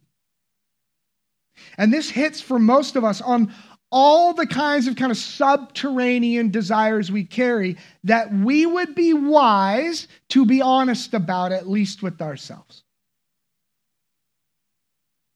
And 1.78 1.94
this 1.94 2.10
hits 2.10 2.42
for 2.42 2.58
most 2.58 2.96
of 2.96 3.04
us 3.04 3.22
on 3.22 3.54
all 3.92 4.34
the 4.34 4.48
kinds 4.48 4.88
of 4.88 4.96
kind 4.96 5.12
of 5.12 5.18
subterranean 5.18 6.50
desires 6.50 7.12
we 7.12 7.24
carry 7.24 7.78
that 8.04 8.34
we 8.34 8.66
would 8.66 8.96
be 8.96 9.14
wise 9.14 10.08
to 10.30 10.44
be 10.44 10.60
honest 10.60 11.14
about, 11.14 11.52
at 11.52 11.70
least 11.70 12.02
with 12.02 12.20
ourselves. 12.20 12.84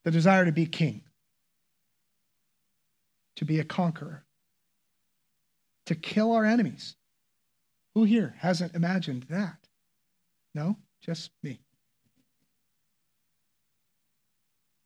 The 0.03 0.09
desire 0.09 0.45
to 0.45 0.51
be 0.51 0.65
king, 0.65 1.03
to 3.35 3.45
be 3.45 3.59
a 3.59 3.63
conqueror, 3.63 4.23
to 5.85 5.93
kill 5.93 6.31
our 6.31 6.43
enemies. 6.43 6.95
Who 7.95 8.03
here 8.05 8.35
hasn't 8.37 8.75
imagined 8.75 9.23
that? 9.29 9.57
No, 10.55 10.77
just 11.01 11.31
me. 11.43 11.59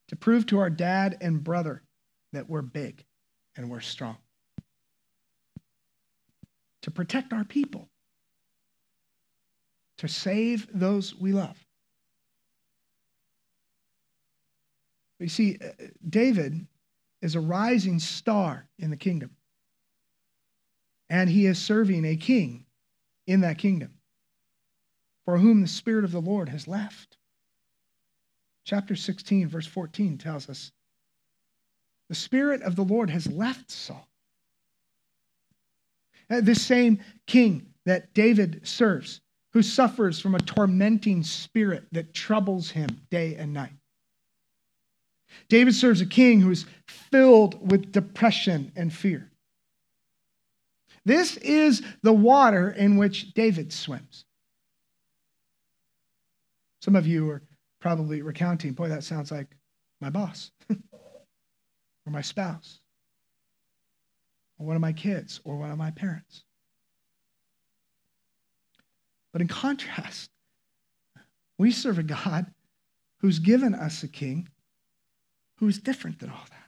To 0.09 0.15
prove 0.15 0.45
to 0.47 0.59
our 0.59 0.69
dad 0.69 1.17
and 1.21 1.43
brother 1.43 1.83
that 2.33 2.49
we're 2.49 2.61
big 2.61 3.03
and 3.55 3.69
we're 3.69 3.79
strong. 3.79 4.17
To 6.83 6.91
protect 6.91 7.33
our 7.33 7.43
people. 7.43 7.89
To 9.99 10.07
save 10.07 10.67
those 10.73 11.15
we 11.15 11.31
love. 11.31 11.57
You 15.19 15.29
see, 15.29 15.57
uh, 15.63 15.85
David 16.07 16.67
is 17.21 17.35
a 17.35 17.39
rising 17.39 17.99
star 17.99 18.67
in 18.77 18.89
the 18.89 18.97
kingdom. 18.97 19.31
And 21.09 21.29
he 21.29 21.45
is 21.45 21.57
serving 21.57 22.05
a 22.05 22.15
king 22.15 22.64
in 23.27 23.41
that 23.41 23.57
kingdom 23.57 23.93
for 25.25 25.37
whom 25.37 25.61
the 25.61 25.67
Spirit 25.67 26.05
of 26.05 26.11
the 26.11 26.21
Lord 26.21 26.49
has 26.49 26.67
left. 26.67 27.17
Chapter 28.63 28.95
16, 28.95 29.47
verse 29.47 29.67
14 29.67 30.17
tells 30.17 30.49
us 30.49 30.71
the 32.09 32.15
Spirit 32.15 32.61
of 32.61 32.75
the 32.75 32.83
Lord 32.83 33.09
has 33.09 33.27
left 33.27 33.71
Saul. 33.71 34.07
Uh, 36.29 36.41
this 36.41 36.63
same 36.63 36.99
king 37.27 37.73
that 37.85 38.13
David 38.13 38.61
serves, 38.67 39.21
who 39.53 39.61
suffers 39.61 40.19
from 40.19 40.35
a 40.35 40.39
tormenting 40.39 41.23
spirit 41.23 41.85
that 41.91 42.13
troubles 42.13 42.71
him 42.71 43.01
day 43.09 43.35
and 43.35 43.53
night. 43.53 43.73
David 45.49 45.75
serves 45.75 46.01
a 46.01 46.05
king 46.05 46.41
who 46.41 46.51
is 46.51 46.65
filled 46.87 47.69
with 47.69 47.91
depression 47.91 48.71
and 48.75 48.93
fear. 48.93 49.31
This 51.05 51.37
is 51.37 51.83
the 52.01 52.13
water 52.13 52.71
in 52.71 52.97
which 52.97 53.33
David 53.33 53.71
swims. 53.71 54.25
Some 56.81 56.95
of 56.95 57.05
you 57.05 57.29
are 57.29 57.43
probably 57.79 58.21
recounting, 58.21 58.73
boy, 58.73 58.89
that 58.89 59.03
sounds 59.03 59.31
like 59.31 59.55
my 60.01 60.09
boss, 60.09 60.51
or 60.69 62.11
my 62.11 62.21
spouse, 62.21 62.79
or 64.57 64.65
one 64.65 64.75
of 64.75 64.81
my 64.81 64.93
kids, 64.93 65.39
or 65.43 65.57
one 65.57 65.71
of 65.71 65.77
my 65.77 65.91
parents. 65.91 66.43
But 69.31 69.41
in 69.41 69.47
contrast, 69.47 70.31
we 71.57 71.71
serve 71.71 71.99
a 71.99 72.03
God 72.03 72.47
who's 73.19 73.39
given 73.39 73.75
us 73.75 74.03
a 74.03 74.07
king 74.07 74.47
who 75.57 75.67
is 75.67 75.79
different 75.79 76.19
than 76.19 76.29
all 76.29 76.45
that. 76.49 76.64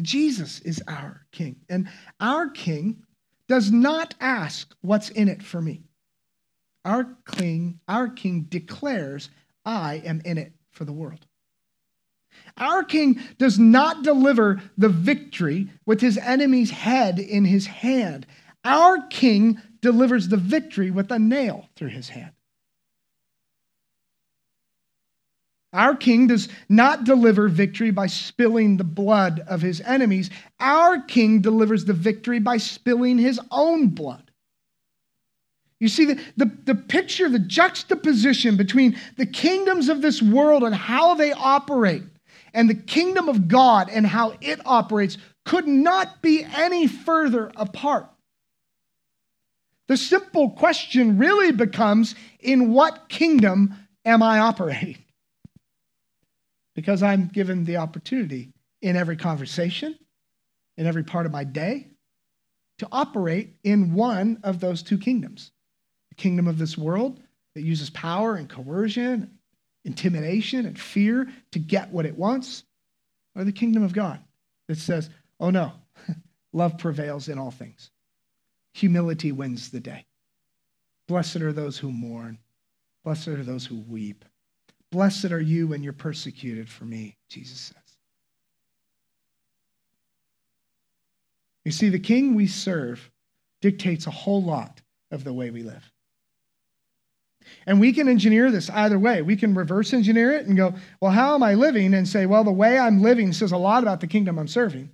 Jesus 0.00 0.60
is 0.60 0.82
our 0.88 1.26
king. 1.32 1.56
And 1.68 1.88
our 2.20 2.48
king 2.48 3.02
does 3.48 3.70
not 3.70 4.14
ask, 4.20 4.74
What's 4.80 5.10
in 5.10 5.28
it 5.28 5.42
for 5.42 5.60
me? 5.60 5.82
Our 6.84 7.16
king, 7.36 7.80
our 7.86 8.08
king 8.08 8.42
declares, 8.48 9.30
I 9.64 10.02
am 10.04 10.22
in 10.24 10.38
it 10.38 10.52
for 10.70 10.84
the 10.84 10.92
world. 10.92 11.26
Our 12.56 12.82
king 12.82 13.20
does 13.38 13.58
not 13.58 14.02
deliver 14.02 14.60
the 14.78 14.88
victory 14.88 15.70
with 15.86 16.00
his 16.00 16.18
enemy's 16.18 16.70
head 16.70 17.18
in 17.18 17.44
his 17.44 17.66
hand. 17.66 18.26
Our 18.64 19.06
king 19.08 19.60
delivers 19.80 20.28
the 20.28 20.36
victory 20.36 20.90
with 20.90 21.10
a 21.10 21.18
nail 21.18 21.68
through 21.76 21.88
his 21.88 22.08
hand. 22.08 22.32
Our 25.72 25.96
king 25.96 26.26
does 26.26 26.48
not 26.68 27.04
deliver 27.04 27.48
victory 27.48 27.90
by 27.90 28.06
spilling 28.06 28.76
the 28.76 28.84
blood 28.84 29.40
of 29.48 29.62
his 29.62 29.80
enemies. 29.80 30.28
Our 30.60 31.00
king 31.00 31.40
delivers 31.40 31.86
the 31.86 31.94
victory 31.94 32.38
by 32.38 32.58
spilling 32.58 33.18
his 33.18 33.40
own 33.50 33.88
blood. 33.88 34.30
You 35.80 35.88
see, 35.88 36.04
the, 36.04 36.20
the, 36.36 36.50
the, 36.64 36.74
picture, 36.74 37.28
the 37.28 37.38
juxtaposition 37.38 38.56
between 38.56 38.96
the 39.16 39.26
kingdoms 39.26 39.88
of 39.88 40.02
this 40.02 40.22
world 40.22 40.62
and 40.62 40.74
how 40.74 41.14
they 41.14 41.32
operate 41.32 42.04
and 42.54 42.70
the 42.70 42.74
kingdom 42.74 43.28
of 43.28 43.48
God 43.48 43.88
and 43.90 44.06
how 44.06 44.34
it 44.40 44.60
operates 44.64 45.18
could 45.44 45.66
not 45.66 46.22
be 46.22 46.44
any 46.54 46.86
further 46.86 47.50
apart. 47.56 48.08
The 49.88 49.96
simple 49.96 50.50
question 50.50 51.18
really 51.18 51.50
becomes 51.50 52.14
in 52.38 52.72
what 52.72 53.08
kingdom 53.08 53.74
am 54.04 54.22
I 54.22 54.38
operating? 54.38 55.01
Because 56.74 57.02
I'm 57.02 57.28
given 57.28 57.64
the 57.64 57.76
opportunity 57.76 58.52
in 58.80 58.96
every 58.96 59.16
conversation, 59.16 59.98
in 60.76 60.86
every 60.86 61.04
part 61.04 61.26
of 61.26 61.32
my 61.32 61.44
day, 61.44 61.88
to 62.78 62.88
operate 62.90 63.54
in 63.62 63.94
one 63.94 64.40
of 64.42 64.60
those 64.60 64.82
two 64.82 64.98
kingdoms 64.98 65.52
the 66.08 66.14
kingdom 66.16 66.46
of 66.46 66.58
this 66.58 66.76
world 66.76 67.20
that 67.54 67.62
uses 67.62 67.88
power 67.90 68.34
and 68.34 68.48
coercion, 68.48 69.38
intimidation 69.84 70.66
and 70.66 70.78
fear 70.78 71.28
to 71.52 71.58
get 71.58 71.90
what 71.90 72.06
it 72.06 72.16
wants, 72.16 72.64
or 73.34 73.44
the 73.44 73.52
kingdom 73.52 73.82
of 73.82 73.92
God 73.92 74.20
that 74.68 74.78
says, 74.78 75.08
oh 75.40 75.50
no, 75.50 75.72
love 76.52 76.76
prevails 76.78 77.28
in 77.28 77.38
all 77.38 77.50
things. 77.50 77.90
Humility 78.74 79.32
wins 79.32 79.70
the 79.70 79.80
day. 79.80 80.04
Blessed 81.08 81.36
are 81.36 81.52
those 81.52 81.78
who 81.78 81.90
mourn. 81.90 82.38
Blessed 83.04 83.28
are 83.28 83.42
those 83.42 83.66
who 83.66 83.78
weep. 83.80 84.24
Blessed 84.92 85.32
are 85.32 85.40
you 85.40 85.68
when 85.68 85.82
you're 85.82 85.94
persecuted 85.94 86.68
for 86.68 86.84
me, 86.84 87.16
Jesus 87.30 87.58
says. 87.58 87.76
You 91.64 91.72
see, 91.72 91.88
the 91.88 91.98
king 91.98 92.34
we 92.34 92.46
serve 92.46 93.10
dictates 93.62 94.06
a 94.06 94.10
whole 94.10 94.42
lot 94.42 94.82
of 95.10 95.24
the 95.24 95.32
way 95.32 95.50
we 95.50 95.62
live. 95.62 95.90
And 97.66 97.80
we 97.80 97.92
can 97.92 98.06
engineer 98.06 98.50
this 98.50 98.68
either 98.68 98.98
way. 98.98 99.22
We 99.22 99.36
can 99.36 99.54
reverse 99.54 99.94
engineer 99.94 100.32
it 100.32 100.46
and 100.46 100.56
go, 100.56 100.74
well, 101.00 101.10
how 101.10 101.34
am 101.34 101.42
I 101.42 101.54
living? 101.54 101.94
And 101.94 102.06
say, 102.06 102.26
well, 102.26 102.44
the 102.44 102.52
way 102.52 102.78
I'm 102.78 103.02
living 103.02 103.32
says 103.32 103.52
a 103.52 103.56
lot 103.56 103.82
about 103.82 104.00
the 104.00 104.06
kingdom 104.06 104.38
I'm 104.38 104.46
serving. 104.46 104.90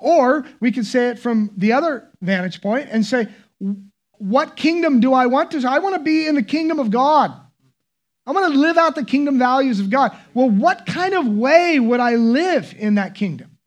Or 0.00 0.44
we 0.58 0.72
can 0.72 0.82
say 0.82 1.10
it 1.10 1.20
from 1.20 1.52
the 1.56 1.72
other 1.72 2.10
vantage 2.20 2.60
point 2.60 2.88
and 2.90 3.06
say, 3.06 3.28
what 4.18 4.56
kingdom 4.56 4.98
do 4.98 5.12
I 5.12 5.26
want 5.26 5.52
to? 5.52 5.64
I 5.68 5.78
want 5.78 5.94
to 5.94 6.02
be 6.02 6.26
in 6.26 6.34
the 6.34 6.42
kingdom 6.42 6.80
of 6.80 6.90
God. 6.90 7.32
I 8.26 8.32
want 8.32 8.52
to 8.52 8.58
live 8.58 8.78
out 8.78 8.94
the 8.94 9.04
kingdom 9.04 9.38
values 9.38 9.80
of 9.80 9.90
God. 9.90 10.16
Well, 10.32 10.48
what 10.48 10.86
kind 10.86 11.14
of 11.14 11.26
way 11.26 11.78
would 11.78 12.00
I 12.00 12.14
live 12.14 12.74
in 12.76 12.94
that 12.94 13.14
kingdom? 13.14 13.58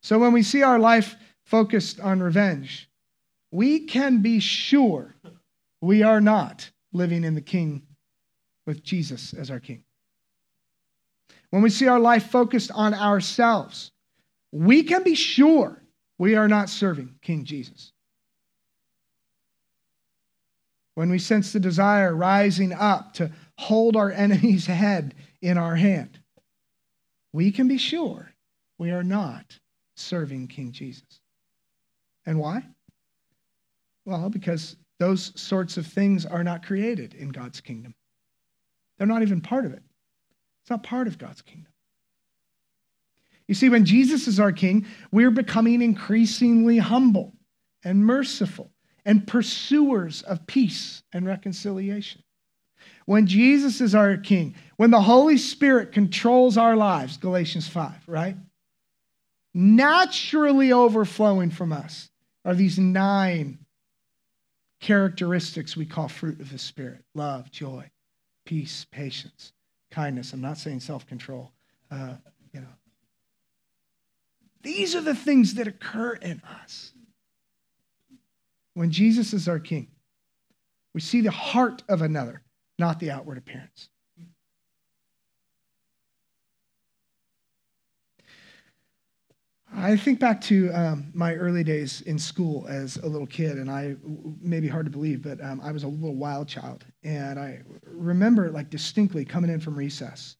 So 0.00 0.18
when 0.18 0.32
we 0.32 0.42
see 0.42 0.62
our 0.62 0.78
life 0.78 1.14
focused 1.44 2.00
on 2.00 2.22
revenge, 2.22 2.88
we 3.50 3.80
can 3.80 4.22
be 4.22 4.40
sure 4.40 5.14
we 5.80 6.02
are 6.02 6.20
not 6.20 6.70
living 6.92 7.22
in 7.22 7.34
the 7.34 7.40
king 7.40 7.82
with 8.66 8.82
Jesus 8.82 9.34
as 9.34 9.50
our 9.50 9.60
king. 9.60 9.84
When 11.50 11.62
we 11.62 11.70
see 11.70 11.86
our 11.86 12.00
life 12.00 12.30
focused 12.30 12.70
on 12.72 12.94
ourselves, 12.94 13.92
we 14.52 14.84
can 14.84 15.02
be 15.02 15.14
sure 15.14 15.82
we 16.18 16.34
are 16.36 16.48
not 16.48 16.68
serving 16.68 17.16
King 17.22 17.44
Jesus 17.44 17.92
when 21.00 21.08
we 21.08 21.18
sense 21.18 21.54
the 21.54 21.58
desire 21.58 22.14
rising 22.14 22.74
up 22.74 23.14
to 23.14 23.30
hold 23.56 23.96
our 23.96 24.10
enemy's 24.10 24.66
head 24.66 25.14
in 25.40 25.56
our 25.56 25.74
hand, 25.74 26.20
we 27.32 27.50
can 27.50 27.66
be 27.68 27.78
sure 27.78 28.30
we 28.76 28.90
are 28.90 29.02
not 29.02 29.58
serving 29.96 30.46
King 30.46 30.72
Jesus. 30.72 31.22
And 32.26 32.38
why? 32.38 32.66
Well, 34.04 34.28
because 34.28 34.76
those 34.98 35.32
sorts 35.40 35.78
of 35.78 35.86
things 35.86 36.26
are 36.26 36.44
not 36.44 36.66
created 36.66 37.14
in 37.14 37.30
God's 37.30 37.62
kingdom. 37.62 37.94
They're 38.98 39.06
not 39.06 39.22
even 39.22 39.40
part 39.40 39.64
of 39.64 39.72
it. 39.72 39.82
It's 40.60 40.68
not 40.68 40.82
part 40.82 41.06
of 41.06 41.16
God's 41.16 41.40
kingdom. 41.40 41.72
You 43.48 43.54
see, 43.54 43.70
when 43.70 43.86
Jesus 43.86 44.28
is 44.28 44.38
our 44.38 44.52
king, 44.52 44.84
we're 45.10 45.30
becoming 45.30 45.80
increasingly 45.80 46.76
humble 46.76 47.32
and 47.82 48.04
merciful 48.04 48.70
and 49.04 49.26
pursuers 49.26 50.22
of 50.22 50.46
peace 50.46 51.02
and 51.12 51.26
reconciliation. 51.26 52.22
When 53.06 53.26
Jesus 53.26 53.80
is 53.80 53.94
our 53.94 54.16
King, 54.16 54.54
when 54.76 54.90
the 54.90 55.00
Holy 55.00 55.36
Spirit 55.36 55.92
controls 55.92 56.56
our 56.56 56.76
lives, 56.76 57.16
Galatians 57.16 57.68
5, 57.68 57.92
right? 58.06 58.36
Naturally 59.52 60.72
overflowing 60.72 61.50
from 61.50 61.72
us 61.72 62.10
are 62.44 62.54
these 62.54 62.78
nine 62.78 63.58
characteristics 64.80 65.76
we 65.76 65.86
call 65.86 66.08
fruit 66.08 66.40
of 66.40 66.50
the 66.50 66.58
Spirit 66.58 67.04
love, 67.14 67.50
joy, 67.50 67.90
peace, 68.46 68.86
patience, 68.90 69.52
kindness. 69.90 70.32
I'm 70.32 70.40
not 70.40 70.58
saying 70.58 70.80
self 70.80 71.06
control. 71.06 71.52
Uh, 71.90 72.14
you 72.52 72.60
know, 72.60 72.68
these 74.62 74.94
are 74.94 75.00
the 75.00 75.14
things 75.14 75.54
that 75.54 75.66
occur 75.66 76.12
in 76.14 76.40
us 76.62 76.92
when 78.74 78.90
Jesus 78.90 79.32
is 79.32 79.48
our 79.48 79.58
king, 79.58 79.88
we 80.94 81.00
see 81.00 81.20
the 81.20 81.30
heart 81.30 81.82
of 81.88 82.02
another, 82.02 82.42
not 82.78 83.00
the 83.00 83.10
outward 83.10 83.38
appearance. 83.38 83.88
I 89.72 89.96
think 89.96 90.18
back 90.18 90.40
to 90.42 90.70
um, 90.72 91.12
my 91.14 91.34
early 91.36 91.62
days 91.62 92.00
in 92.00 92.18
school 92.18 92.66
as 92.68 92.96
a 92.96 93.06
little 93.06 93.26
kid, 93.26 93.56
and 93.56 93.70
I 93.70 93.94
maybe 94.40 94.66
hard 94.66 94.86
to 94.86 94.90
believe, 94.90 95.22
but 95.22 95.42
um, 95.44 95.60
I 95.62 95.70
was 95.70 95.84
a 95.84 95.88
little 95.88 96.16
wild 96.16 96.48
child, 96.48 96.84
and 97.04 97.38
I 97.38 97.62
remember 97.84 98.50
like 98.50 98.68
distinctly 98.68 99.24
coming 99.24 99.48
in 99.48 99.60
from 99.60 99.76
recess. 99.76 100.36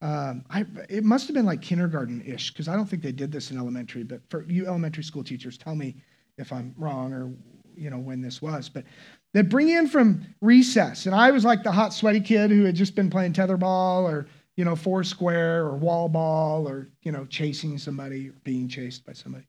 Um, 0.00 0.44
I, 0.50 0.64
it 0.88 1.04
must 1.04 1.28
have 1.28 1.34
been 1.34 1.46
like 1.46 1.60
kindergarten-ish 1.60 2.50
because 2.50 2.66
I 2.66 2.74
don't 2.74 2.86
think 2.86 3.02
they 3.02 3.12
did 3.12 3.30
this 3.30 3.50
in 3.50 3.58
elementary. 3.58 4.02
But 4.02 4.22
for 4.30 4.42
you 4.44 4.66
elementary 4.66 5.04
school 5.04 5.22
teachers, 5.22 5.58
tell 5.58 5.76
me 5.76 5.96
if 6.38 6.52
I'm 6.52 6.74
wrong 6.76 7.12
or 7.12 7.32
you 7.76 7.90
know 7.90 7.98
when 7.98 8.20
this 8.20 8.40
was. 8.40 8.68
But 8.68 8.84
they'd 9.32 9.48
bring 9.48 9.68
in 9.68 9.88
from 9.88 10.24
recess, 10.40 11.06
and 11.06 11.14
I 11.14 11.30
was 11.30 11.44
like 11.44 11.62
the 11.62 11.72
hot, 11.72 11.92
sweaty 11.92 12.20
kid 12.20 12.50
who 12.50 12.64
had 12.64 12.74
just 12.74 12.94
been 12.94 13.10
playing 13.10 13.32
tetherball 13.32 14.04
or 14.04 14.26
you 14.56 14.64
know, 14.64 14.76
four 14.76 15.02
square 15.02 15.64
or 15.64 15.76
wall 15.76 16.08
ball 16.08 16.68
or, 16.68 16.88
you 17.02 17.12
know, 17.12 17.24
chasing 17.26 17.78
somebody 17.78 18.28
or 18.28 18.34
being 18.44 18.68
chased 18.68 19.04
by 19.06 19.12
somebody. 19.12 19.46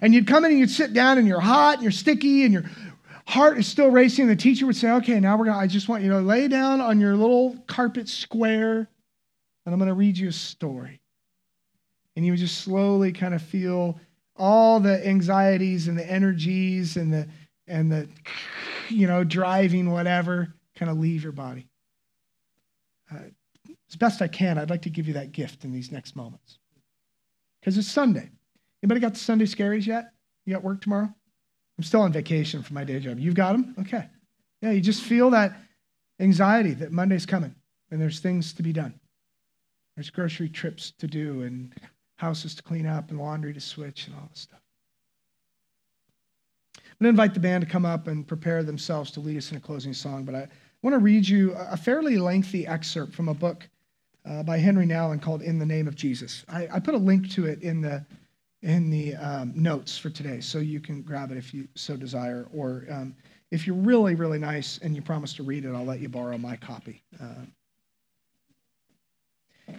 And 0.00 0.14
you'd 0.14 0.26
come 0.26 0.44
in 0.44 0.52
and 0.52 0.60
you'd 0.60 0.70
sit 0.70 0.92
down 0.92 1.18
and 1.18 1.26
you're 1.26 1.40
hot 1.40 1.74
and 1.74 1.82
you're 1.82 1.92
sticky 1.92 2.44
and 2.44 2.52
your 2.52 2.64
heart 3.26 3.58
is 3.58 3.66
still 3.66 3.90
racing. 3.90 4.26
The 4.26 4.36
teacher 4.36 4.66
would 4.66 4.76
say, 4.76 4.90
okay, 4.90 5.20
now 5.20 5.36
we're 5.36 5.46
going 5.46 5.56
to, 5.56 5.62
I 5.62 5.66
just 5.66 5.88
want 5.88 6.02
you 6.02 6.10
to 6.10 6.20
lay 6.20 6.48
down 6.48 6.80
on 6.80 7.00
your 7.00 7.14
little 7.14 7.56
carpet 7.66 8.08
square 8.08 8.88
and 9.64 9.72
I'm 9.72 9.78
going 9.78 9.88
to 9.88 9.94
read 9.94 10.18
you 10.18 10.28
a 10.28 10.32
story. 10.32 11.00
And 12.16 12.24
you 12.26 12.32
would 12.32 12.40
just 12.40 12.60
slowly 12.60 13.12
kind 13.12 13.34
of 13.34 13.42
feel 13.42 13.98
all 14.36 14.80
the 14.80 15.06
anxieties 15.06 15.88
and 15.88 15.98
the 15.98 16.10
energies 16.10 16.96
and 16.96 17.12
the, 17.12 17.28
and 17.66 17.90
the, 17.90 18.08
you 18.88 19.06
know, 19.06 19.24
driving 19.24 19.90
whatever 19.90 20.54
kind 20.76 20.90
of 20.90 20.98
leave 20.98 21.22
your 21.22 21.32
body. 21.32 21.68
Uh, 23.10 23.18
as 23.88 23.96
best 23.96 24.22
I 24.22 24.28
can, 24.28 24.58
I'd 24.58 24.70
like 24.70 24.82
to 24.82 24.90
give 24.90 25.06
you 25.06 25.14
that 25.14 25.32
gift 25.32 25.64
in 25.64 25.72
these 25.72 25.92
next 25.92 26.16
moments. 26.16 26.58
Because 27.60 27.78
it's 27.78 27.90
Sunday. 27.90 28.30
Anybody 28.82 29.00
got 29.00 29.14
the 29.14 29.20
Sunday 29.20 29.44
scaries 29.44 29.86
yet? 29.86 30.12
You 30.46 30.54
got 30.54 30.64
work 30.64 30.80
tomorrow? 30.80 31.12
I'm 31.78 31.84
still 31.84 32.00
on 32.00 32.12
vacation 32.12 32.62
from 32.62 32.74
my 32.74 32.84
day 32.84 32.98
job. 33.00 33.18
You've 33.18 33.34
got 33.34 33.52
them? 33.52 33.74
Okay. 33.80 34.08
Yeah, 34.60 34.70
you 34.70 34.80
just 34.80 35.02
feel 35.02 35.30
that 35.30 35.56
anxiety 36.20 36.74
that 36.74 36.92
Monday's 36.92 37.26
coming 37.26 37.54
and 37.90 38.00
there's 38.00 38.20
things 38.20 38.52
to 38.54 38.62
be 38.62 38.72
done. 38.72 38.98
There's 39.96 40.10
grocery 40.10 40.48
trips 40.48 40.92
to 40.98 41.06
do 41.06 41.42
and 41.42 41.74
houses 42.16 42.54
to 42.54 42.62
clean 42.62 42.86
up 42.86 43.10
and 43.10 43.18
laundry 43.18 43.52
to 43.52 43.60
switch 43.60 44.06
and 44.06 44.16
all 44.16 44.28
this 44.30 44.40
stuff. 44.40 44.61
Going 47.02 47.16
to 47.16 47.20
invite 47.20 47.34
the 47.34 47.40
band 47.40 47.64
to 47.64 47.68
come 47.68 47.84
up 47.84 48.06
and 48.06 48.24
prepare 48.24 48.62
themselves 48.62 49.10
to 49.10 49.18
lead 49.18 49.36
us 49.36 49.50
in 49.50 49.56
a 49.56 49.60
closing 49.60 49.92
song, 49.92 50.22
but 50.22 50.36
I 50.36 50.46
want 50.82 50.94
to 50.94 50.98
read 50.98 51.26
you 51.26 51.52
a 51.58 51.76
fairly 51.76 52.16
lengthy 52.16 52.64
excerpt 52.64 53.12
from 53.12 53.28
a 53.28 53.34
book 53.34 53.68
uh, 54.24 54.44
by 54.44 54.56
Henri 54.56 54.86
Nouwen 54.86 55.20
called 55.20 55.42
In 55.42 55.58
the 55.58 55.66
Name 55.66 55.88
of 55.88 55.96
Jesus. 55.96 56.44
I, 56.48 56.68
I 56.74 56.78
put 56.78 56.94
a 56.94 56.98
link 56.98 57.28
to 57.32 57.46
it 57.46 57.60
in 57.60 57.80
the, 57.80 58.06
in 58.62 58.88
the 58.88 59.16
um, 59.16 59.52
notes 59.56 59.98
for 59.98 60.10
today, 60.10 60.38
so 60.38 60.58
you 60.58 60.78
can 60.78 61.02
grab 61.02 61.32
it 61.32 61.38
if 61.38 61.52
you 61.52 61.66
so 61.74 61.96
desire. 61.96 62.46
Or 62.54 62.84
um, 62.88 63.16
if 63.50 63.66
you're 63.66 63.74
really, 63.74 64.14
really 64.14 64.38
nice 64.38 64.78
and 64.80 64.94
you 64.94 65.02
promise 65.02 65.34
to 65.34 65.42
read 65.42 65.64
it, 65.64 65.74
I'll 65.74 65.84
let 65.84 65.98
you 65.98 66.08
borrow 66.08 66.38
my 66.38 66.54
copy. 66.54 67.02
Uh, 67.20 67.46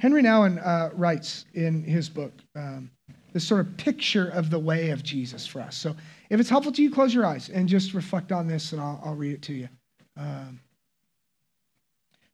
Henri 0.02 0.24
Nouwen 0.24 0.62
uh, 0.62 0.90
writes 0.94 1.46
in 1.54 1.84
his 1.86 2.10
book 2.10 2.34
um, 2.58 2.92
this 3.34 3.48
sort 3.48 3.62
of 3.62 3.76
picture 3.78 4.30
of 4.30 4.50
the 4.50 4.60
way 4.60 4.92
of 4.92 5.04
Jesus 5.04 5.46
for 5.46 5.60
us. 5.60 5.76
So 5.76 5.96
if 6.30 6.40
it's 6.40 6.50
helpful 6.50 6.72
to 6.72 6.82
you, 6.82 6.92
close 6.92 7.14
your 7.14 7.26
eyes 7.26 7.50
and 7.50 7.68
just 7.68 7.94
reflect 7.94 8.32
on 8.32 8.48
this, 8.48 8.72
and 8.72 8.82
I'll, 8.82 9.02
I'll 9.04 9.16
read 9.16 9.34
it 9.34 9.42
to 9.44 9.54
you. 9.54 9.70
Um, 10.16 10.60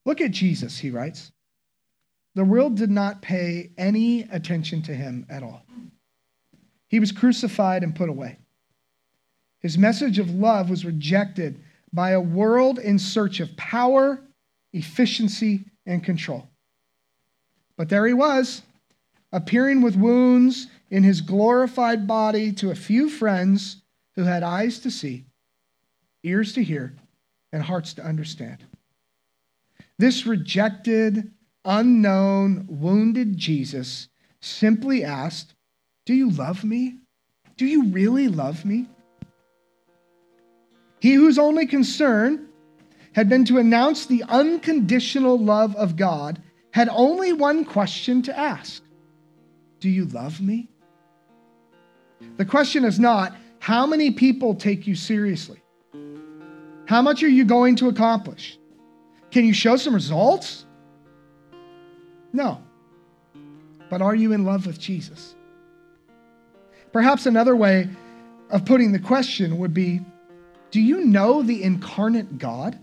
look 0.05 0.19
at 0.21 0.31
Jesus, 0.31 0.77
he 0.77 0.91
writes. 0.91 1.31
The 2.35 2.43
world 2.43 2.75
did 2.75 2.91
not 2.91 3.21
pay 3.21 3.71
any 3.77 4.21
attention 4.23 4.81
to 4.83 4.93
him 4.93 5.25
at 5.29 5.41
all. 5.41 5.63
He 6.89 6.99
was 6.99 7.11
crucified 7.11 7.81
and 7.81 7.95
put 7.95 8.09
away. 8.09 8.37
His 9.61 9.77
message 9.77 10.19
of 10.19 10.29
love 10.29 10.69
was 10.69 10.85
rejected 10.85 11.61
by 11.93 12.11
a 12.11 12.21
world 12.21 12.77
in 12.77 12.99
search 12.99 13.39
of 13.39 13.55
power, 13.57 14.21
efficiency, 14.73 15.65
and 15.85 16.03
control. 16.03 16.47
But 17.77 17.89
there 17.89 18.05
he 18.05 18.13
was, 18.13 18.61
appearing 19.31 19.81
with 19.81 19.95
wounds 19.95 20.67
in 20.89 21.03
his 21.03 21.21
glorified 21.21 22.07
body 22.07 22.51
to 22.53 22.71
a 22.71 22.75
few 22.75 23.09
friends 23.09 23.81
who 24.15 24.23
had 24.23 24.43
eyes 24.43 24.79
to 24.79 24.91
see, 24.91 25.25
ears 26.23 26.53
to 26.53 26.63
hear, 26.63 26.95
and 27.51 27.63
hearts 27.63 27.93
to 27.93 28.03
understand. 28.03 28.65
This 29.97 30.25
rejected, 30.25 31.31
unknown, 31.65 32.65
wounded 32.67 33.37
Jesus 33.37 34.07
simply 34.41 35.03
asked, 35.03 35.53
Do 36.05 36.13
you 36.13 36.29
love 36.29 36.63
me? 36.63 36.99
Do 37.57 37.65
you 37.65 37.89
really 37.89 38.27
love 38.27 38.65
me? 38.65 38.87
He 40.99 41.13
whose 41.13 41.37
only 41.37 41.65
concern 41.65 42.47
had 43.13 43.29
been 43.29 43.45
to 43.45 43.57
announce 43.57 44.05
the 44.05 44.23
unconditional 44.27 45.37
love 45.37 45.75
of 45.75 45.95
God 45.95 46.41
had 46.71 46.89
only 46.89 47.33
one 47.33 47.65
question 47.65 48.21
to 48.23 48.37
ask 48.37 48.83
Do 49.79 49.89
you 49.89 50.05
love 50.05 50.39
me? 50.41 50.69
The 52.37 52.45
question 52.45 52.85
is 52.85 52.99
not, 52.99 53.35
How 53.59 53.85
many 53.85 54.11
people 54.11 54.55
take 54.55 54.87
you 54.87 54.95
seriously? 54.95 55.61
How 56.85 57.01
much 57.01 57.21
are 57.23 57.29
you 57.29 57.45
going 57.45 57.75
to 57.77 57.87
accomplish? 57.89 58.57
Can 59.31 59.45
you 59.45 59.53
show 59.53 59.75
some 59.75 59.93
results? 59.93 60.65
No. 62.33 62.61
But 63.89 64.01
are 64.01 64.15
you 64.15 64.33
in 64.33 64.43
love 64.45 64.65
with 64.65 64.79
Jesus? 64.79 65.35
Perhaps 66.91 67.25
another 67.25 67.55
way 67.55 67.89
of 68.49 68.65
putting 68.65 68.91
the 68.91 68.99
question 68.99 69.57
would 69.59 69.73
be 69.73 70.01
Do 70.71 70.81
you 70.81 71.05
know 71.05 71.43
the 71.43 71.63
incarnate 71.63 72.37
God? 72.37 72.79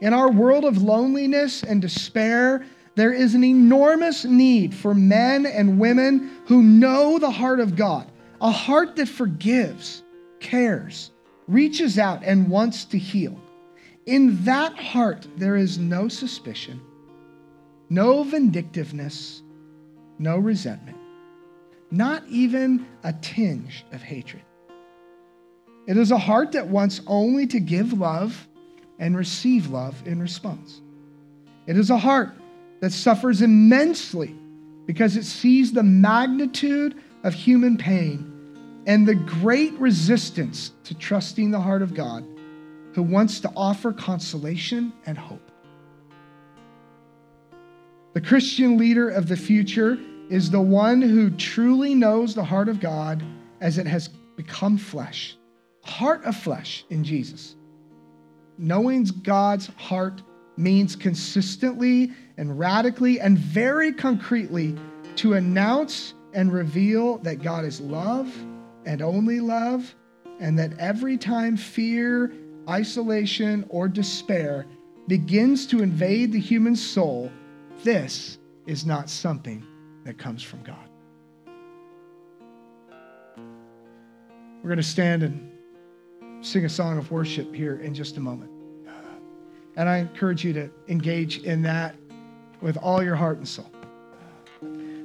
In 0.00 0.14
our 0.14 0.30
world 0.30 0.64
of 0.64 0.80
loneliness 0.80 1.64
and 1.64 1.82
despair, 1.82 2.64
there 2.98 3.12
is 3.12 3.36
an 3.36 3.44
enormous 3.44 4.24
need 4.24 4.74
for 4.74 4.92
men 4.92 5.46
and 5.46 5.78
women 5.78 6.32
who 6.46 6.64
know 6.64 7.20
the 7.20 7.30
heart 7.30 7.60
of 7.60 7.76
God, 7.76 8.10
a 8.40 8.50
heart 8.50 8.96
that 8.96 9.08
forgives, 9.08 10.02
cares, 10.40 11.12
reaches 11.46 11.96
out, 11.96 12.24
and 12.24 12.48
wants 12.48 12.84
to 12.86 12.98
heal. 12.98 13.40
In 14.06 14.42
that 14.44 14.76
heart, 14.76 15.28
there 15.36 15.54
is 15.54 15.78
no 15.78 16.08
suspicion, 16.08 16.80
no 17.88 18.24
vindictiveness, 18.24 19.42
no 20.18 20.36
resentment, 20.36 20.98
not 21.92 22.24
even 22.28 22.84
a 23.04 23.12
tinge 23.12 23.86
of 23.92 24.02
hatred. 24.02 24.42
It 25.86 25.96
is 25.96 26.10
a 26.10 26.18
heart 26.18 26.50
that 26.52 26.66
wants 26.66 27.00
only 27.06 27.46
to 27.46 27.60
give 27.60 27.92
love 27.92 28.48
and 28.98 29.16
receive 29.16 29.68
love 29.68 30.02
in 30.04 30.20
response. 30.20 30.80
It 31.68 31.76
is 31.76 31.90
a 31.90 31.98
heart 31.98 32.32
that 32.80 32.92
suffers 32.92 33.42
immensely 33.42 34.34
because 34.86 35.16
it 35.16 35.24
sees 35.24 35.72
the 35.72 35.82
magnitude 35.82 36.94
of 37.24 37.34
human 37.34 37.76
pain 37.76 38.82
and 38.86 39.06
the 39.06 39.14
great 39.14 39.72
resistance 39.74 40.72
to 40.84 40.94
trusting 40.94 41.50
the 41.50 41.60
heart 41.60 41.82
of 41.82 41.94
God 41.94 42.26
who 42.94 43.02
wants 43.02 43.40
to 43.40 43.52
offer 43.54 43.92
consolation 43.92 44.92
and 45.06 45.18
hope. 45.18 45.50
The 48.14 48.20
Christian 48.20 48.78
leader 48.78 49.10
of 49.10 49.28
the 49.28 49.36
future 49.36 49.98
is 50.30 50.50
the 50.50 50.60
one 50.60 51.02
who 51.02 51.30
truly 51.30 51.94
knows 51.94 52.34
the 52.34 52.44
heart 52.44 52.68
of 52.68 52.80
God 52.80 53.22
as 53.60 53.78
it 53.78 53.86
has 53.86 54.08
become 54.36 54.78
flesh, 54.78 55.36
heart 55.82 56.24
of 56.24 56.36
flesh 56.36 56.84
in 56.90 57.04
Jesus. 57.04 57.56
Knowing 58.56 59.04
God's 59.04 59.66
heart 59.76 60.22
means 60.58 60.96
consistently 60.96 62.12
and 62.36 62.58
radically 62.58 63.20
and 63.20 63.38
very 63.38 63.92
concretely 63.92 64.76
to 65.16 65.34
announce 65.34 66.14
and 66.34 66.52
reveal 66.52 67.18
that 67.18 67.42
God 67.42 67.64
is 67.64 67.80
love 67.80 68.32
and 68.84 69.00
only 69.02 69.40
love, 69.40 69.94
and 70.40 70.58
that 70.58 70.78
every 70.78 71.16
time 71.16 71.56
fear, 71.56 72.32
isolation, 72.68 73.66
or 73.68 73.88
despair 73.88 74.66
begins 75.06 75.66
to 75.66 75.82
invade 75.82 76.32
the 76.32 76.40
human 76.40 76.76
soul, 76.76 77.30
this 77.82 78.38
is 78.66 78.84
not 78.84 79.08
something 79.08 79.64
that 80.04 80.18
comes 80.18 80.42
from 80.42 80.62
God. 80.62 80.88
We're 84.62 84.68
going 84.68 84.76
to 84.76 84.82
stand 84.82 85.22
and 85.22 85.52
sing 86.40 86.64
a 86.64 86.68
song 86.68 86.98
of 86.98 87.10
worship 87.10 87.54
here 87.54 87.76
in 87.80 87.94
just 87.94 88.16
a 88.16 88.20
moment. 88.20 88.57
And 89.78 89.88
I 89.88 89.98
encourage 89.98 90.44
you 90.44 90.52
to 90.54 90.68
engage 90.88 91.38
in 91.44 91.62
that 91.62 91.94
with 92.60 92.76
all 92.76 93.00
your 93.00 93.14
heart 93.14 93.38
and 93.38 93.46
soul. 93.46 93.70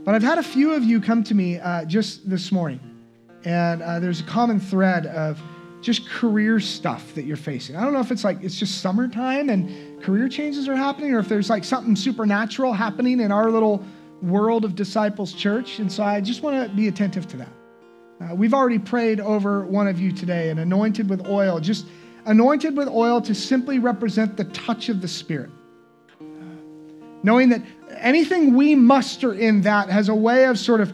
But 0.04 0.16
I've 0.16 0.24
had 0.24 0.40
a 0.40 0.44
few 0.44 0.74
of 0.74 0.84
you 0.84 1.00
come 1.00 1.24
to 1.26 1.36
me 1.36 1.60
uh, 1.60 1.86
just 1.86 2.28
this 2.28 2.52
morning, 2.52 2.80
and 3.46 3.84
uh, 3.84 4.00
there's 4.00 4.20
a 4.20 4.24
common 4.24 4.60
thread 4.60 5.06
of 5.06 5.40
just 5.82 6.10
career 6.10 6.60
stuff 6.60 7.14
that 7.14 7.26
you're 7.26 7.38
facing. 7.38 7.76
I 7.76 7.84
don't 7.84 7.94
know 7.94 8.00
if 8.00 8.12
it's 8.12 8.24
like 8.24 8.42
it's 8.42 8.58
just 8.58 8.82
summertime 8.82 9.50
and 9.50 10.02
career 10.02 10.28
changes 10.28 10.68
are 10.68 10.76
happening, 10.76 11.14
or 11.14 11.20
if 11.20 11.30
there's 11.30 11.52
like 11.52 11.64
something 11.64 11.96
supernatural 11.96 12.74
happening 12.74 13.20
in 13.20 13.32
our 13.32 13.52
little 13.52 13.86
world 14.24 14.66
of 14.66 14.74
Disciples 14.74 15.34
Church. 15.34 15.78
And 15.78 15.92
so 15.92 16.04
I 16.04 16.20
just 16.20 16.42
want 16.42 16.68
to 16.68 16.76
be 16.76 16.88
attentive 16.88 17.28
to 17.28 17.38
that. 17.38 17.50
Uh, 18.20 18.34
we've 18.34 18.56
already 18.56 18.80
prayed 18.80 19.20
over 19.20 19.66
one 19.66 19.88
of 19.88 20.00
you 20.00 20.12
today 20.12 20.50
and 20.50 20.60
anointed 20.60 21.10
with 21.10 21.28
oil, 21.28 21.60
just 21.60 21.86
anointed 22.26 22.76
with 22.76 22.88
oil 22.88 23.22
to 23.22 23.36
simply 23.36 23.80
represent 23.80 24.38
the 24.38 24.46
touch 24.46 24.90
of 24.90 25.02
the 25.02 25.08
Spirit. 25.08 25.50
Knowing 27.24 27.50
that 27.50 27.62
anything 27.98 28.56
we 28.56 28.76
muster 28.76 29.34
in 29.34 29.62
that 29.62 29.90
has 29.90 30.10
a 30.10 30.16
way 30.16 30.46
of 30.46 30.60
sort 30.60 30.82
of 30.82 30.94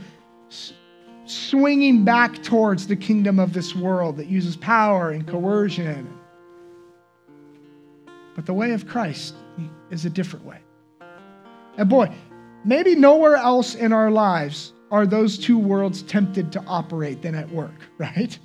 swinging 1.26 2.04
back 2.04 2.42
towards 2.42 2.88
the 2.88 2.96
kingdom 2.96 3.40
of 3.40 3.54
this 3.54 3.76
world 3.76 4.18
that 4.18 4.28
uses 4.28 4.56
power 4.56 5.12
and 5.12 5.28
coercion. 5.28 6.12
But 8.36 8.46
the 8.46 8.54
way 8.54 8.72
of 8.72 8.88
Christ 8.88 9.36
is 9.92 10.06
a 10.06 10.10
different 10.10 10.46
way. 10.46 10.60
And 11.78 11.90
boy, 11.90 12.12
maybe 12.66 12.96
nowhere 12.96 13.36
else 13.36 13.76
in 13.76 13.94
our 13.94 14.10
lives 14.10 14.74
are 14.92 15.06
those 15.06 15.38
two 15.38 15.58
worlds 15.58 16.02
tempted 16.04 16.52
to 16.54 16.64
operate 16.66 17.22
than 17.22 17.36
at 17.36 17.50
work, 17.50 17.76
right? 17.98 18.38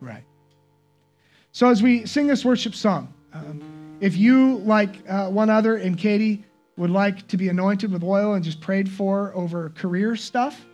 Right. 0.00 0.24
So 1.54 1.68
as 1.68 1.82
we 1.82 2.06
sing 2.06 2.26
this 2.26 2.46
worship 2.46 2.74
song, 2.74 3.12
um, 3.34 3.98
if 4.00 4.16
you, 4.16 4.56
like 4.60 4.96
uh, 5.06 5.28
one 5.28 5.50
other 5.50 5.76
and 5.76 5.98
Katie, 5.98 6.46
would 6.78 6.88
like 6.88 7.28
to 7.28 7.36
be 7.36 7.50
anointed 7.50 7.92
with 7.92 8.02
oil 8.02 8.32
and 8.32 8.42
just 8.42 8.58
prayed 8.58 8.90
for 8.90 9.34
over 9.34 9.68
career 9.70 10.16
stuff, 10.16 10.64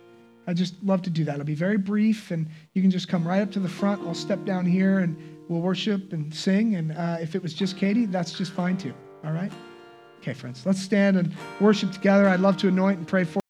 I'd 0.47 0.55
just 0.55 0.81
love 0.81 1.01
to 1.01 1.09
do 1.09 1.25
that. 1.25 1.33
It'll 1.33 1.45
be 1.45 1.53
very 1.53 1.77
brief, 1.77 2.31
and 2.31 2.47
you 2.73 2.81
can 2.81 2.89
just 2.89 3.09
come 3.09 3.27
right 3.27 3.41
up 3.41 3.51
to 3.51 3.59
the 3.59 3.67
front. 3.67 4.01
I'll 4.07 4.13
step 4.13 4.45
down 4.45 4.65
here 4.65 4.99
and 4.99 5.17
we'll 5.49 5.59
worship 5.59 6.13
and 6.13 6.33
sing. 6.33 6.75
And 6.75 6.93
uh, 6.93 7.17
if 7.21 7.35
it 7.35 7.43
was 7.43 7.53
just 7.53 7.75
Katie, 7.75 8.05
that's 8.05 8.31
just 8.31 8.53
fine 8.53 8.77
too. 8.77 8.93
All 9.25 9.33
right? 9.33 9.51
Okay, 10.21 10.33
friends, 10.33 10.65
let's 10.65 10.81
stand 10.81 11.17
and 11.17 11.33
worship 11.59 11.91
together. 11.91 12.29
I'd 12.29 12.39
love 12.39 12.55
to 12.57 12.69
anoint 12.69 12.99
and 12.99 13.07
pray 13.07 13.25
for 13.25 13.41